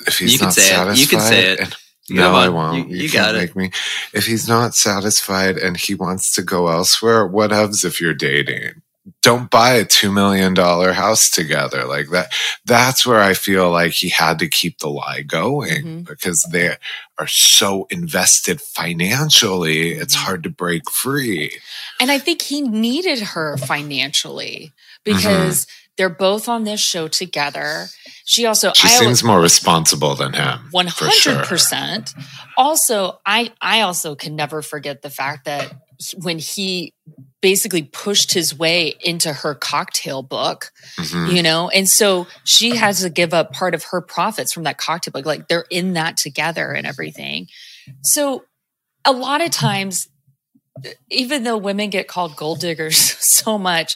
[0.05, 0.65] if he's You can not say it.
[0.76, 1.59] satisfied, You can say it.
[1.59, 1.76] and-
[2.10, 2.89] No, I won't.
[2.89, 3.39] You- You, you can't got it.
[3.39, 3.72] make me.
[4.14, 8.82] If he's not satisfied and he wants to go elsewhere, what happens if you're dating?
[9.22, 12.32] Don't buy a two million dollar house together like that.
[12.66, 16.08] That's where I feel like he had to keep the lie going Mhm.
[16.08, 16.76] because they
[17.20, 19.91] are so invested financially.
[19.91, 20.26] It's Mm-hmm.
[20.26, 21.60] hard to break free.
[21.99, 25.66] and i think he needed her financially because
[25.98, 27.88] they're both on this show together
[28.28, 30.60] she also She I seems more responsible than him.
[30.72, 32.14] One hundred percent.
[32.58, 35.72] Also, I I also can never forget the fact that
[36.18, 36.96] when he
[37.41, 41.36] basically pushed his way into her cocktail book, Mhm.
[41.36, 44.80] you know, and so she has to give up part of her profits from that
[44.80, 45.26] cocktail book.
[45.28, 47.48] Like they're in that together and everything.
[48.02, 48.46] So
[49.06, 50.08] a lot of times,
[51.12, 53.96] even though women get called gold diggers so much,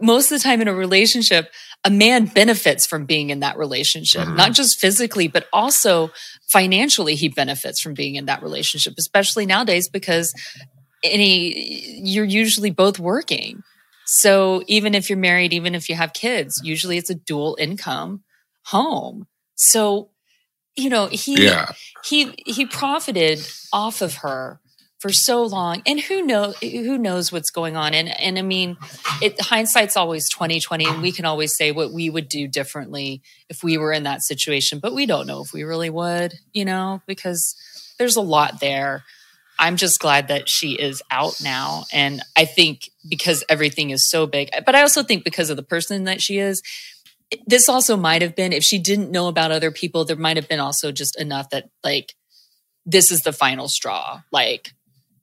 [0.00, 1.50] most of the time in a relationship,
[1.84, 4.36] a man benefits from being in that relationship, Mhm.
[4.36, 6.10] not just physically, but also
[6.48, 7.14] financially.
[7.14, 10.34] He benefits from being in that relationship, especially nowadays because
[11.02, 13.62] any you're usually both working.
[14.06, 18.22] So even if you're married, even if you have kids, usually it's a dual income
[18.66, 19.26] home.
[19.54, 20.10] So
[20.76, 21.72] you know he Yeah.
[22.04, 23.40] he he profited
[23.72, 24.60] off of her
[24.98, 25.82] for so long.
[25.86, 27.94] And who know who knows what's going on?
[27.94, 28.76] And and i mean
[29.22, 33.62] it hindsight's always 2020 and we can always say what we would do differently if
[33.62, 37.02] we were in that situation but we don't know if we really would you know
[37.06, 37.54] because
[37.98, 39.04] there's a lot there.
[39.58, 44.26] I'm just glad that she is out now and i think because everything is so
[44.26, 46.60] big but i also think because of the person that she is
[47.46, 50.46] this also might have been if she didn't know about other people there might have
[50.46, 52.12] been also just enough that like
[52.86, 54.20] this is the final straw.
[54.30, 54.72] Like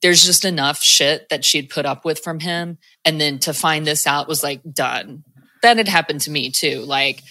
[0.04, 2.76] there's just enough shit that she'd put up with from him.
[3.06, 5.24] And then to find this out was like done.
[5.62, 6.80] That had happened to me too.
[6.80, 7.22] Like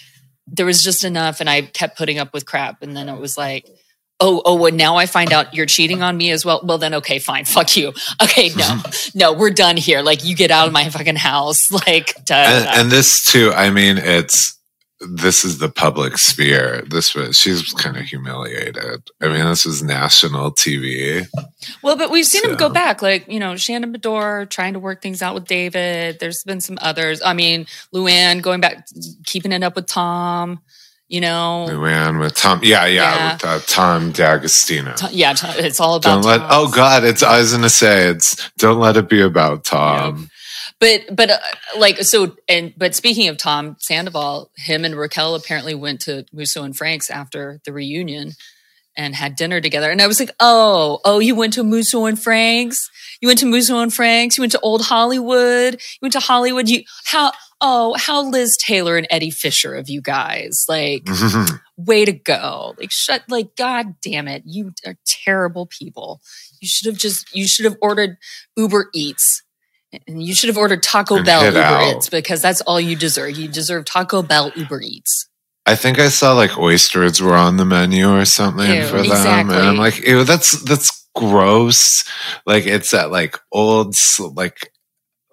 [0.47, 2.81] there was just enough and i kept putting up with crap.
[2.81, 3.69] And then it was like
[4.19, 6.61] oh oh well now i find out you're cheating on me as well?
[6.63, 7.45] Well then okay fine.
[7.57, 7.93] Fuck you.
[8.23, 8.81] Okay no.
[9.13, 10.01] No we're done here.
[10.01, 11.69] Like you get out of my fucking house.
[11.85, 14.59] Like and, and this too i mean it's
[15.07, 16.83] this is the public sphere.
[16.87, 19.09] This was she's kind of humiliated.
[19.21, 21.25] I mean, this was national TV.
[21.81, 25.01] Well, but we've seen him go back, like you know, Shannon Beador trying to work
[25.01, 26.19] things out with David.
[26.19, 27.21] There's been some others.
[27.23, 28.85] I mean, Luann going back,
[29.25, 30.61] keeping it up with Tom.
[31.09, 32.61] You know, Luann with Tom.
[32.63, 33.33] Yeah, yeah, Yeah.
[33.33, 34.93] with uh, Tom D'Agostino.
[34.95, 36.23] Tom- yeah, it's all about.
[36.23, 36.37] Don't let.
[36.39, 36.47] Tom.
[36.51, 37.21] Oh God, it's.
[37.21, 38.49] I was gonna say it's.
[38.57, 40.29] Don't let it be about Tom.
[40.79, 41.39] But but uh,
[41.77, 46.63] like so and but speaking of Tom Sandoval, him and Raquel apparently went to Musso
[46.63, 48.31] and Frank's after the reunion
[48.95, 49.89] and had dinner together.
[49.89, 52.89] And I was like, oh, oh, you went to Musso and Frank's?
[53.21, 54.37] You went to Musso and Frank's?
[54.37, 55.73] You went to Old Hollywood?
[55.73, 56.69] You went to Hollywood?
[56.69, 60.65] You how oh, how Liz Taylor and Eddie Fisher of you guys.
[60.67, 61.07] Like,
[61.77, 62.75] way to go.
[62.77, 64.43] Like shut like god damn it.
[64.45, 66.21] You are terrible people.
[66.61, 68.17] You should have just you should have ordered
[68.55, 69.42] Uber Eats.
[70.07, 71.97] And you should have ordered Taco And Bell Uber out.
[71.97, 73.37] Eats because that's all you deserve.
[73.37, 75.27] You deserve Taco Bell Uber Eats.
[75.65, 79.05] I think I saw like oysters were on the menu or something Ew, for them,
[79.05, 79.55] exactly.
[79.55, 82.03] and I'm like, ew, that's that's gross.
[82.45, 83.95] Like it's that like old
[84.35, 84.71] like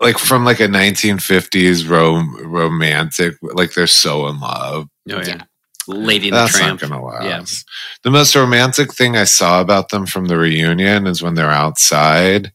[0.01, 3.35] like from like a 1950s rom- romantic.
[3.43, 4.87] Like they're so in love.
[5.11, 5.25] Oh, yeah.
[5.27, 5.43] Yeah.
[5.89, 6.81] Lady and the That's Tramp.
[6.83, 7.25] not gonna last.
[7.25, 8.01] Yeah.
[8.05, 12.53] The most romantic thing I saw about them from the reunion is when they're outside.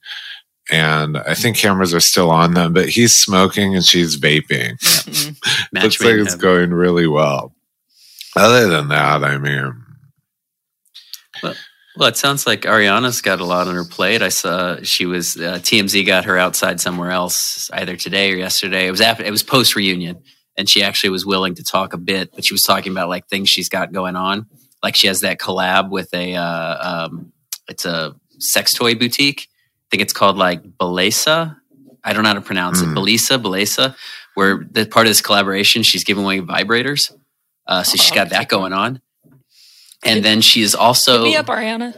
[0.71, 4.79] And I think cameras are still on them, but he's smoking and she's vaping.
[4.79, 5.37] Mm.
[5.71, 7.53] Match Looks like it's going really well.
[8.35, 9.83] Other than that, I mean,
[11.97, 14.21] Well, it sounds like Ariana's got a lot on her plate.
[14.21, 18.87] I saw she was uh, TMZ got her outside somewhere else either today or yesterday.
[18.87, 20.21] It was after it was post reunion,
[20.57, 23.27] and she actually was willing to talk a bit, but she was talking about like
[23.27, 24.47] things she's got going on.
[24.83, 27.31] Like she has that collab with a uh, um,
[27.69, 29.47] it's a sex toy boutique.
[29.95, 31.55] I think it's called like Bellesa.
[32.03, 32.91] I don't know how to pronounce Mm.
[32.91, 32.95] it.
[32.99, 33.95] Belisa, Belesa,
[34.33, 37.13] where the part of this collaboration, she's giving away vibrators.
[37.65, 38.99] Uh, so she's got that going on.
[40.03, 41.93] And then she is also Hit me up, Ariana.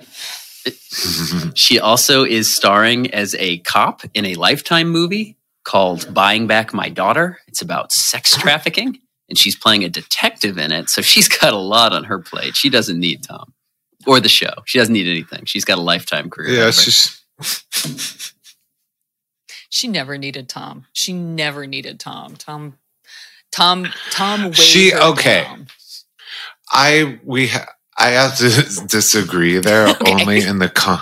[1.57, 6.89] she also is starring as a cop in a Lifetime movie called Buying Back My
[6.89, 7.39] Daughter.
[7.47, 10.91] It's about sex trafficking, and she's playing a detective in it.
[10.91, 12.55] So she's got a lot on her plate.
[12.55, 13.53] She doesn't need Tom
[14.05, 14.53] or the show.
[14.65, 15.45] She doesn't need anything.
[15.45, 16.51] She's got a lifetime career.
[16.51, 16.81] yeah, of her.
[16.83, 17.21] she's
[19.69, 20.85] She never needed Tom.
[20.93, 22.35] She never needed Tom.
[22.35, 22.77] Tom
[23.51, 25.43] Tom Tom She- okay.
[25.43, 25.67] down.
[26.71, 27.67] I we ha-
[27.97, 29.87] I have to disagree there.
[30.01, 30.11] Okay.
[30.13, 30.99] Only in the con,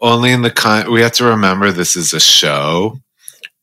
[0.00, 0.90] only in the con.
[0.92, 3.00] We have to remember this is a show,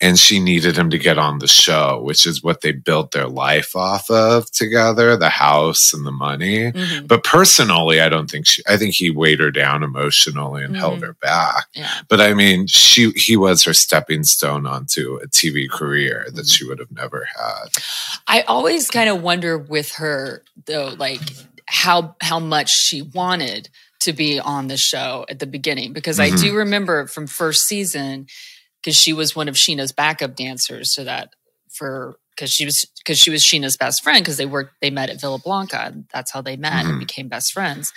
[0.06, 3.28] and she needed him to get on the show, which is what they built their
[3.28, 6.72] life off of together, the house and the money.
[6.72, 7.08] Mhm.
[7.08, 8.62] But personally, I don't think she.
[8.68, 11.08] I think he weighed her down emotionally and held Mhm.
[11.08, 11.66] her back.
[11.74, 11.89] Yeah.
[12.08, 16.64] But I mean, she he was her stepping stone onto a TV career that she
[16.66, 17.70] would have never had.
[18.28, 21.22] I always kind of wonder with her though, like
[21.66, 23.70] how how much she wanted
[24.01, 26.39] to be on the show at the beginning because I Mhm.
[26.41, 28.28] do remember from first season
[28.86, 31.30] because she was one of Scheana's backup dancers so that
[31.74, 35.10] for because she was because she was Scheana's best friend because they worked they met
[35.10, 37.00] at Villa Blanca and that's how they met and Mhm.
[37.00, 37.92] became best friends.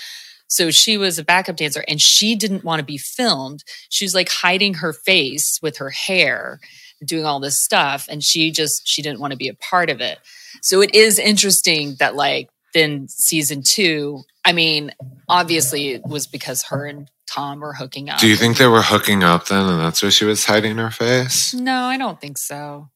[0.49, 3.63] So she was a backup dancer and she didn't want to be filmed.
[3.91, 6.59] She was like hiding her face with her hair,
[7.05, 8.07] doing all this stuff.
[8.09, 10.19] And she just, she didn't want to be a part of it.
[10.63, 14.93] So it is interesting that like then season two, I mean,
[15.29, 18.19] obviously it was because her and Tom were hooking up.
[18.19, 20.91] Do you think they were hooking up then, and that's why she was hiding her
[20.91, 21.53] face?
[21.53, 22.89] No, I don't think so.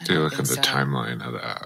[0.00, 0.60] I Do you look at the so.
[0.60, 1.62] timeline of that?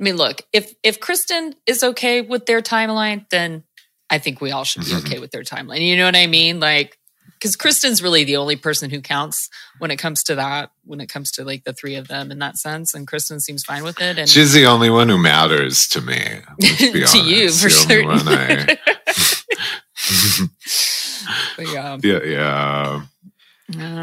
[0.00, 3.62] I mean, look, if if Kristen is okay with their timeline, then
[4.10, 5.06] I think we all should be Mhm.
[5.06, 5.86] okay with their timeline.
[5.86, 6.58] You know what I mean?
[6.60, 6.97] Like,
[7.38, 10.70] because Kristen's really the only person who counts when it comes to that.
[10.84, 13.62] When it comes to like the three of them in that sense, and Kristen seems
[13.64, 14.18] fine with it.
[14.18, 16.16] And She's the only one who matters to me.
[16.60, 18.08] to you for The only certain.
[18.08, 18.78] one I-
[21.56, 23.02] But yeah, yeah, yeah.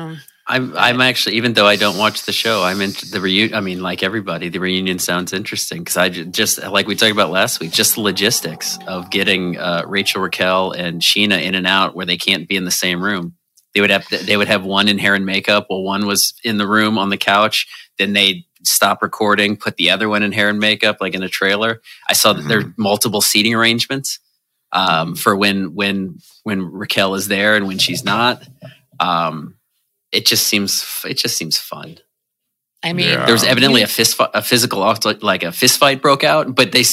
[0.03, 3.55] um, I'm I'm actually even though I don't watch the show, I'm into the reunion.
[3.55, 7.31] I mean, like everybody, the reunion sounds interesting because I just like we talked about
[7.31, 11.95] last week, just the logistics of getting uh, Rachel Raquel and Scheana in and out
[11.95, 13.33] where they can't be in the same room.
[13.73, 16.59] They would have they would have one in hair and makeup while one was in
[16.59, 17.65] the room on the couch.
[17.97, 21.29] Then they stop recording, put the other one in hair and makeup, like in a
[21.29, 21.81] trailer.
[22.07, 24.19] I saw that there are multiple seating arrangements
[24.71, 28.47] um, for when when when Raquel is there and when she's not.
[28.99, 29.55] Um,
[30.11, 31.97] it just seems it just seems fun.
[32.83, 33.25] I mean, Yeah.
[33.25, 34.79] There was evidently a fist fi- a physical
[35.21, 36.83] like a fist fight broke out, but they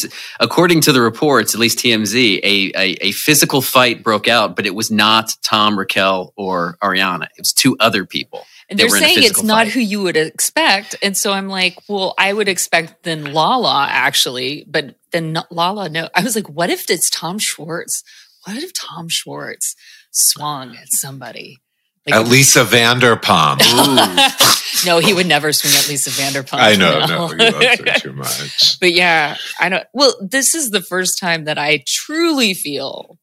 [0.40, 4.64] according to the reports, at least TMZ, a, a a physical fight broke out, but
[4.64, 7.24] it was not Tom, Raquel, or Ariana.
[7.24, 8.46] It was two other people.
[8.70, 9.74] they're we're in a saying it's physical not fight.
[9.74, 14.64] who you would expect, and so I'm like, well, I would expect then Lala actually,
[14.66, 15.90] but then not Lala.
[15.90, 18.02] No, I was like, what if it's Tom Schwartz?
[18.44, 19.76] What if Tom Schwartz
[20.10, 21.58] swung at somebody?
[22.06, 23.60] Like, At Lisa Vanderpump.
[24.86, 26.58] no, he would never swing at Lisa Vanderpump.
[26.58, 28.80] I know, no, you love her too much.
[28.80, 29.84] but yeah, I don't.
[29.94, 33.18] Well, this is the first time that I truly feel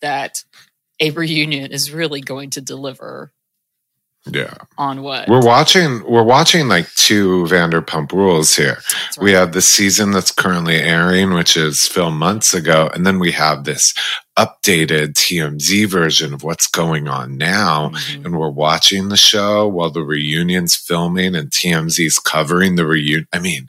[0.00, 0.42] that
[0.98, 3.32] a reunion is really going to deliver
[4.28, 4.54] Yeah.
[4.76, 8.78] on what We're watching we're watching like two Vanderpump rules here.
[9.04, 13.18] That's We have the season that's currently airing, which is filmed months ago, and then
[13.18, 13.94] we have this
[14.38, 17.90] updated TMZ version of what's going on now.
[17.90, 18.24] Mhm.
[18.26, 23.28] And we're watching the show while the reunion's filming and TMZ's covering the reunion.
[23.32, 23.68] I mean,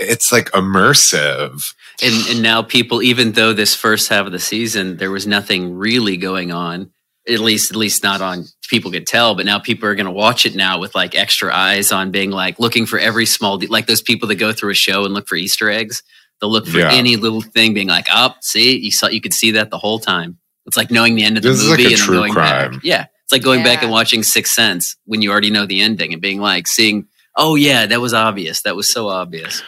[0.00, 1.62] it's like immersive.
[2.02, 5.72] and and now people even though this first half of the season there was nothing
[5.74, 6.90] really going on
[7.28, 10.12] at least at least not on people could tell but now people are going to
[10.12, 13.66] watch it now with like extra eyes on being like looking for every small de-
[13.68, 16.02] like those people that go through a show and look for easter eggs.
[16.40, 16.90] They'll look for Yeah.
[16.92, 19.98] any little thing being like up see you saw you could see that the whole
[19.98, 20.38] time.
[20.66, 22.16] It's like knowing the end of the This is like movie a and then true
[22.16, 22.72] going crime.
[22.72, 23.06] back yeah.
[23.22, 26.20] It's like going back and watching sixth sense when you already know the ending and
[26.20, 27.06] being like seeing
[27.36, 28.60] oh yeah that was obvious.
[28.62, 29.62] That was so obvious.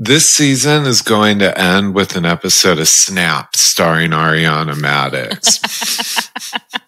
[0.00, 5.58] This season is going to end with an episode of Snap starring Ariana Madix.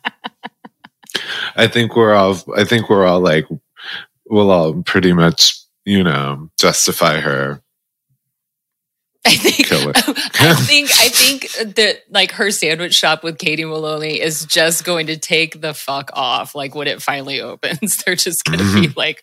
[1.60, 3.46] I think we're all I think we're all like
[4.26, 7.62] we'll all pretty much, you know, justify her
[9.26, 9.70] I think
[10.40, 15.08] I think I think that like her sandwich shop with Katie Maloney is just going
[15.08, 16.54] to take the fuck off.
[16.54, 18.98] Like when it finally opens, they're just going to be mm-hmm.
[18.98, 19.22] like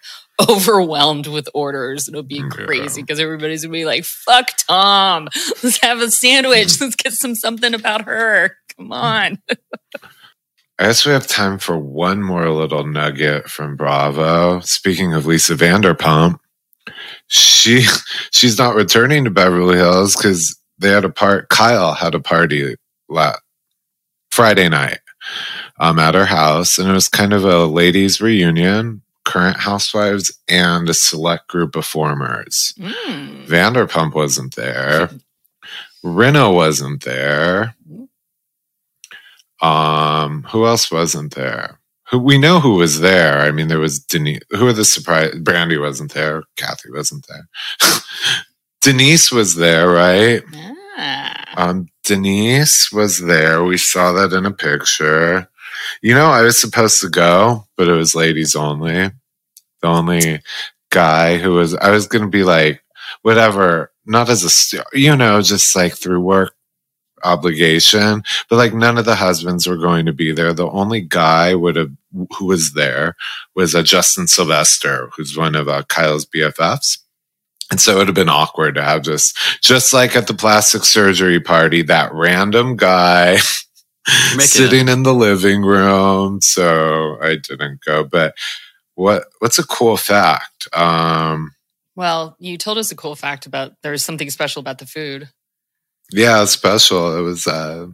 [0.50, 2.08] overwhelmed with orders.
[2.08, 5.30] It'll be crazy because everybody's gonna be like, "Fuck Tom,
[5.64, 6.68] let's have a sandwich.
[6.68, 6.84] Mm-hmm.
[6.84, 8.56] Let's get some something about her.
[8.78, 9.40] Come on."
[10.80, 14.60] I guess we have time for one more little nugget from Bravo.
[14.60, 16.40] Speaking of Lisa Vanderpump,
[17.28, 17.86] she
[18.32, 21.50] she's not returning to Beverly Hills because they had a part.
[21.50, 22.76] Kyle had a party
[23.10, 23.38] la-
[24.30, 25.00] Friday night
[25.80, 29.02] um, at her house, and it was kind of a ladies' reunion.
[29.26, 32.74] Current housewives and a select group of formers.
[32.80, 33.46] Mm.
[33.46, 35.10] Vanderpump wasn't there.
[36.06, 37.76] Rinna wasn't there.
[39.62, 41.80] Um, who else wasn't there?
[42.10, 43.40] Who we know who was there.
[43.40, 44.42] I mean, there was Denise.
[44.52, 45.34] Who are the surprise?
[45.36, 46.44] Brandi wasn't there.
[46.56, 47.50] Kathy wasn't there.
[48.82, 50.44] Denise was there, right?
[50.98, 51.44] Ah.
[51.58, 53.64] Um, Denise was there.
[53.64, 55.50] We saw that in a picture.
[56.02, 59.12] You know, I was supposed to go, but it was ladies only.
[59.82, 60.42] The only
[60.92, 62.82] guy who was, I was going to be like,
[63.24, 66.54] whatever, not as a, you know, just like through work
[67.24, 70.54] obligation, but like none of the husbands were going to be there.
[70.54, 71.92] The only guy would have,
[72.38, 73.16] who was there
[73.56, 77.00] was a Justin Sylvester, who's one of uh, Kyle's BFFs.
[77.70, 80.86] And so it would have been awkward to have just, just like at the plastic
[80.86, 83.38] surgery party, that random guy
[84.32, 86.42] You're sitting in the living room.
[86.42, 88.04] So I didn't go.
[88.04, 88.36] But
[88.96, 90.68] what what's a cool fact?
[90.74, 91.54] Um,
[91.96, 95.30] Well, you told us a cool fact about there was something special about the food.
[96.12, 97.18] Yeah, special.
[97.18, 97.48] It was.
[97.48, 97.88] Uh,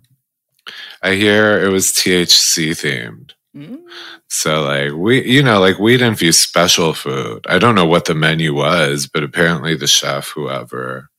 [1.02, 3.32] I hear it was THC themed.
[3.56, 3.82] Mm.
[4.30, 7.46] So like we, you know, like weed infused special food.
[7.48, 11.10] I don't know what the menu was, but apparently the chef, whoever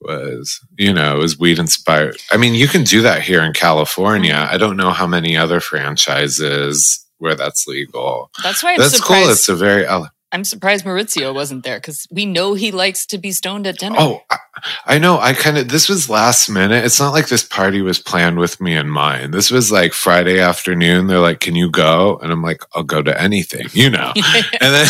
[0.00, 2.16] was, you know, it was weed inspired.
[2.30, 4.48] I mean, you can do that here in California.
[4.50, 8.30] I don't know how many other franchises where that's legal.
[8.42, 9.24] That's why I'm that's surprised.
[9.24, 9.32] cool.
[9.32, 9.86] It's a very
[10.30, 13.96] I'm surprised Mauricio wasn't there because we know he likes to be stoned at dinner.
[13.98, 14.38] Oh, I,
[14.84, 15.18] I know.
[15.18, 16.84] I kind of, this was last minute.
[16.84, 19.32] It's not like this party was planned with me in mind.
[19.32, 21.06] This was like Friday afternoon.
[21.06, 22.18] They're like, can you go?
[22.18, 24.12] And I'm like, I'll go to anything, you know?
[24.60, 24.88] and then,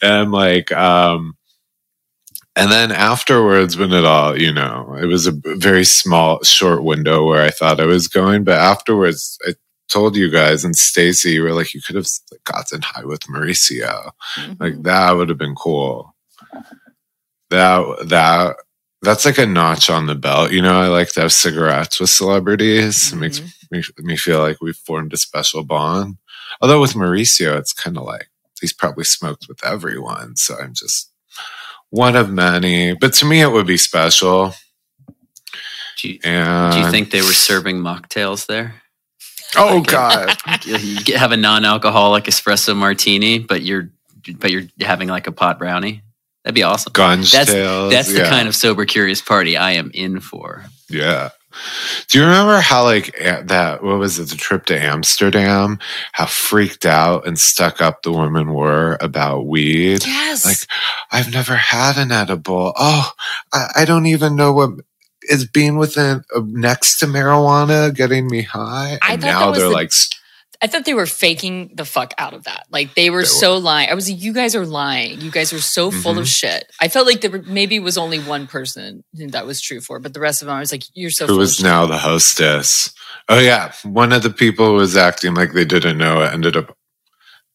[0.00, 1.36] and I'm like, um,
[2.56, 7.26] and then afterwards, when it all, you know, it was a very small, short window
[7.26, 8.44] where I thought I was going.
[8.44, 9.54] But afterwards, I
[9.88, 12.06] told you guys and Stacy, you were like, you could have
[12.44, 14.10] gotten high with Mauricio.
[14.36, 14.60] Mhm.
[14.60, 16.14] Like that would have been cool.
[17.50, 18.56] That that
[19.02, 20.50] that's like a notch on the belt.
[20.52, 23.12] You know, I like to have cigarettes with celebrities.
[23.12, 26.16] It makes me, me feel like we've formed a special bond.
[26.60, 28.30] Although with Mauricio, it's kind of like
[28.60, 30.36] he's probably smoked with everyone.
[30.36, 31.12] So I'm just
[31.90, 32.94] one of many.
[32.94, 34.54] But to me, it would be special.
[35.98, 38.74] do you, And do you think they were serving mocktails there
[39.56, 40.36] Oh Like, God!
[40.64, 43.90] you you have a non-alcoholic espresso martini, but you're
[44.38, 46.02] but you're having like a pot brownie.
[46.44, 46.92] That'd be awesome.
[46.92, 47.90] Guns, That's tails.
[47.90, 48.28] that's the yeah.
[48.30, 50.64] kind of sober curious party I am in for.
[50.90, 51.30] Yeah.
[52.08, 53.82] Do you remember how like that?
[53.82, 54.28] What was it?
[54.28, 55.78] The trip to Amsterdam?
[56.12, 60.04] How freaked out and stuck up the women were about weed.
[60.04, 60.44] Yes.
[60.44, 60.58] Like,
[61.12, 62.72] I've never had an edible.
[62.76, 63.12] Oh,
[63.52, 64.70] I, I don't even know what
[65.28, 68.98] is being within uh, next to marijuana getting me high.
[69.02, 69.90] I And now they're the- like,
[70.62, 72.64] I thought they were faking the fuck out of that.
[72.70, 73.26] Like they were They were.
[73.26, 73.90] so lying.
[73.90, 75.20] I was like, you guys are lying.
[75.20, 76.20] You guys are so full Mm-hmm.
[76.20, 76.72] of shit.
[76.80, 80.14] I felt like there were, maybe was only one person that was true for, but
[80.14, 82.94] the rest of them, I was like, you're so who was now the hostess?
[83.28, 86.74] Oh yeah, one of the people was acting like they didn't know it ended up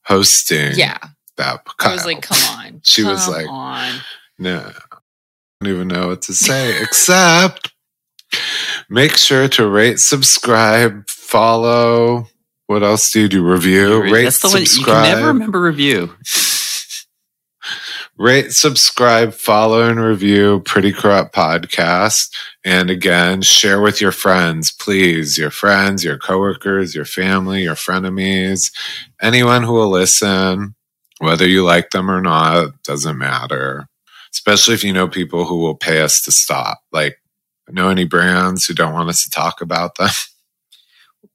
[0.06, 0.74] hosting.
[0.76, 0.98] Yeah.
[1.38, 1.62] that.
[1.80, 2.82] I was like, come on.
[2.84, 3.94] She was Come like- on.
[4.38, 4.72] No,
[5.62, 7.74] don't even know what to say except
[8.90, 12.28] make sure to rate, subscribe, follow.
[12.68, 13.46] What else do you do?
[13.46, 16.16] Review, rate, That's the one you subscribe, can never remember review.
[18.18, 22.30] rate, subscribe, follow, and review Pretty Corrupt Podcast.
[22.64, 25.38] And again, share with your friends, please.
[25.38, 28.72] Your friends, your coworkers, your family, your frenemies,
[29.22, 30.74] anyone who will listen,
[31.18, 33.89] whether you like them or not, doesn't matter.
[34.34, 36.80] Especially if you know people who will pay us to stop.
[36.92, 37.18] Like,
[37.70, 40.10] know any brands who don't want us to talk about them?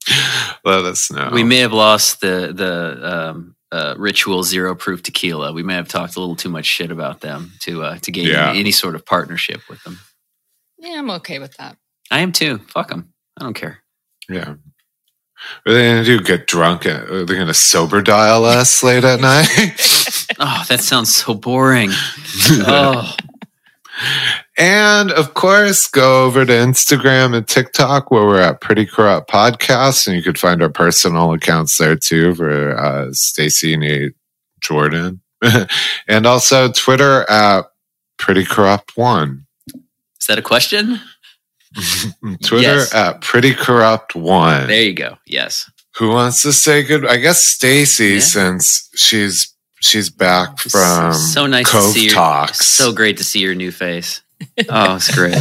[0.65, 1.29] Let us know.
[1.31, 5.53] We may have lost the the um, uh, ritual zero proof tequila.
[5.53, 8.27] We may have talked a little too much shit about them to uh, to gain
[8.27, 8.49] Yeah.
[8.49, 9.99] any, any sort of partnership with them.
[10.77, 11.77] Yeah, I'm okay with that.
[12.11, 12.59] I am too.
[12.69, 13.13] Fuck them.
[13.39, 13.79] I don't care.
[14.29, 14.55] Yeah.
[15.63, 16.23] What are they going to do?
[16.23, 16.85] Get drunk?
[16.85, 19.47] And, are they going to sober dial us late at night?
[20.39, 21.91] Oh, that sounds so boring.
[22.67, 23.15] Oh,
[24.57, 30.07] and of course, go over to Instagram and TikTok where we're at Pretty Corrupt Podcast.
[30.07, 34.13] And you could find our personal accounts there too for uh, Stacy, Nate,
[34.59, 35.21] Jordan.
[36.09, 37.65] and also Twitter at
[38.17, 39.45] Pretty Corrupt One.
[39.73, 40.99] is that a question?
[42.43, 42.93] Twitter Yes.
[42.93, 44.67] at Pretty Corrupt One.
[44.67, 45.17] There you go.
[45.25, 45.69] Yes.
[45.97, 47.05] Who wants to say good?
[47.05, 48.19] I guess Stacy, Yeah.
[48.19, 49.53] since she's
[49.85, 52.11] she's back from so nice Cove to see you.
[52.11, 52.65] Talks.
[52.65, 54.21] So great to see your new face.
[54.69, 55.37] Oh, it's great.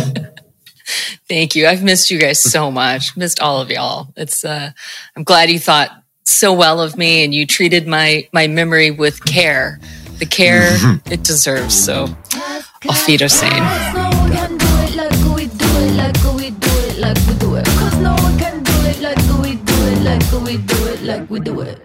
[1.29, 1.67] Thank you.
[1.67, 3.17] I've missed you guys so much.
[3.17, 4.09] Missed all of y'all.
[4.17, 4.71] It's uh
[5.17, 5.91] I'm glad you thought
[6.25, 9.81] so well of me and you treated my my memory with care.
[10.19, 10.69] The care
[11.11, 11.75] it deserves.
[11.75, 12.05] So
[12.89, 13.51] Auf Wiedersehen.
[13.95, 17.35] No one can do it like we do it, like we do it, like we
[17.35, 17.67] do it.
[17.67, 21.31] Cause no one can do it like we do it, like we do it, like
[21.31, 21.84] we do it.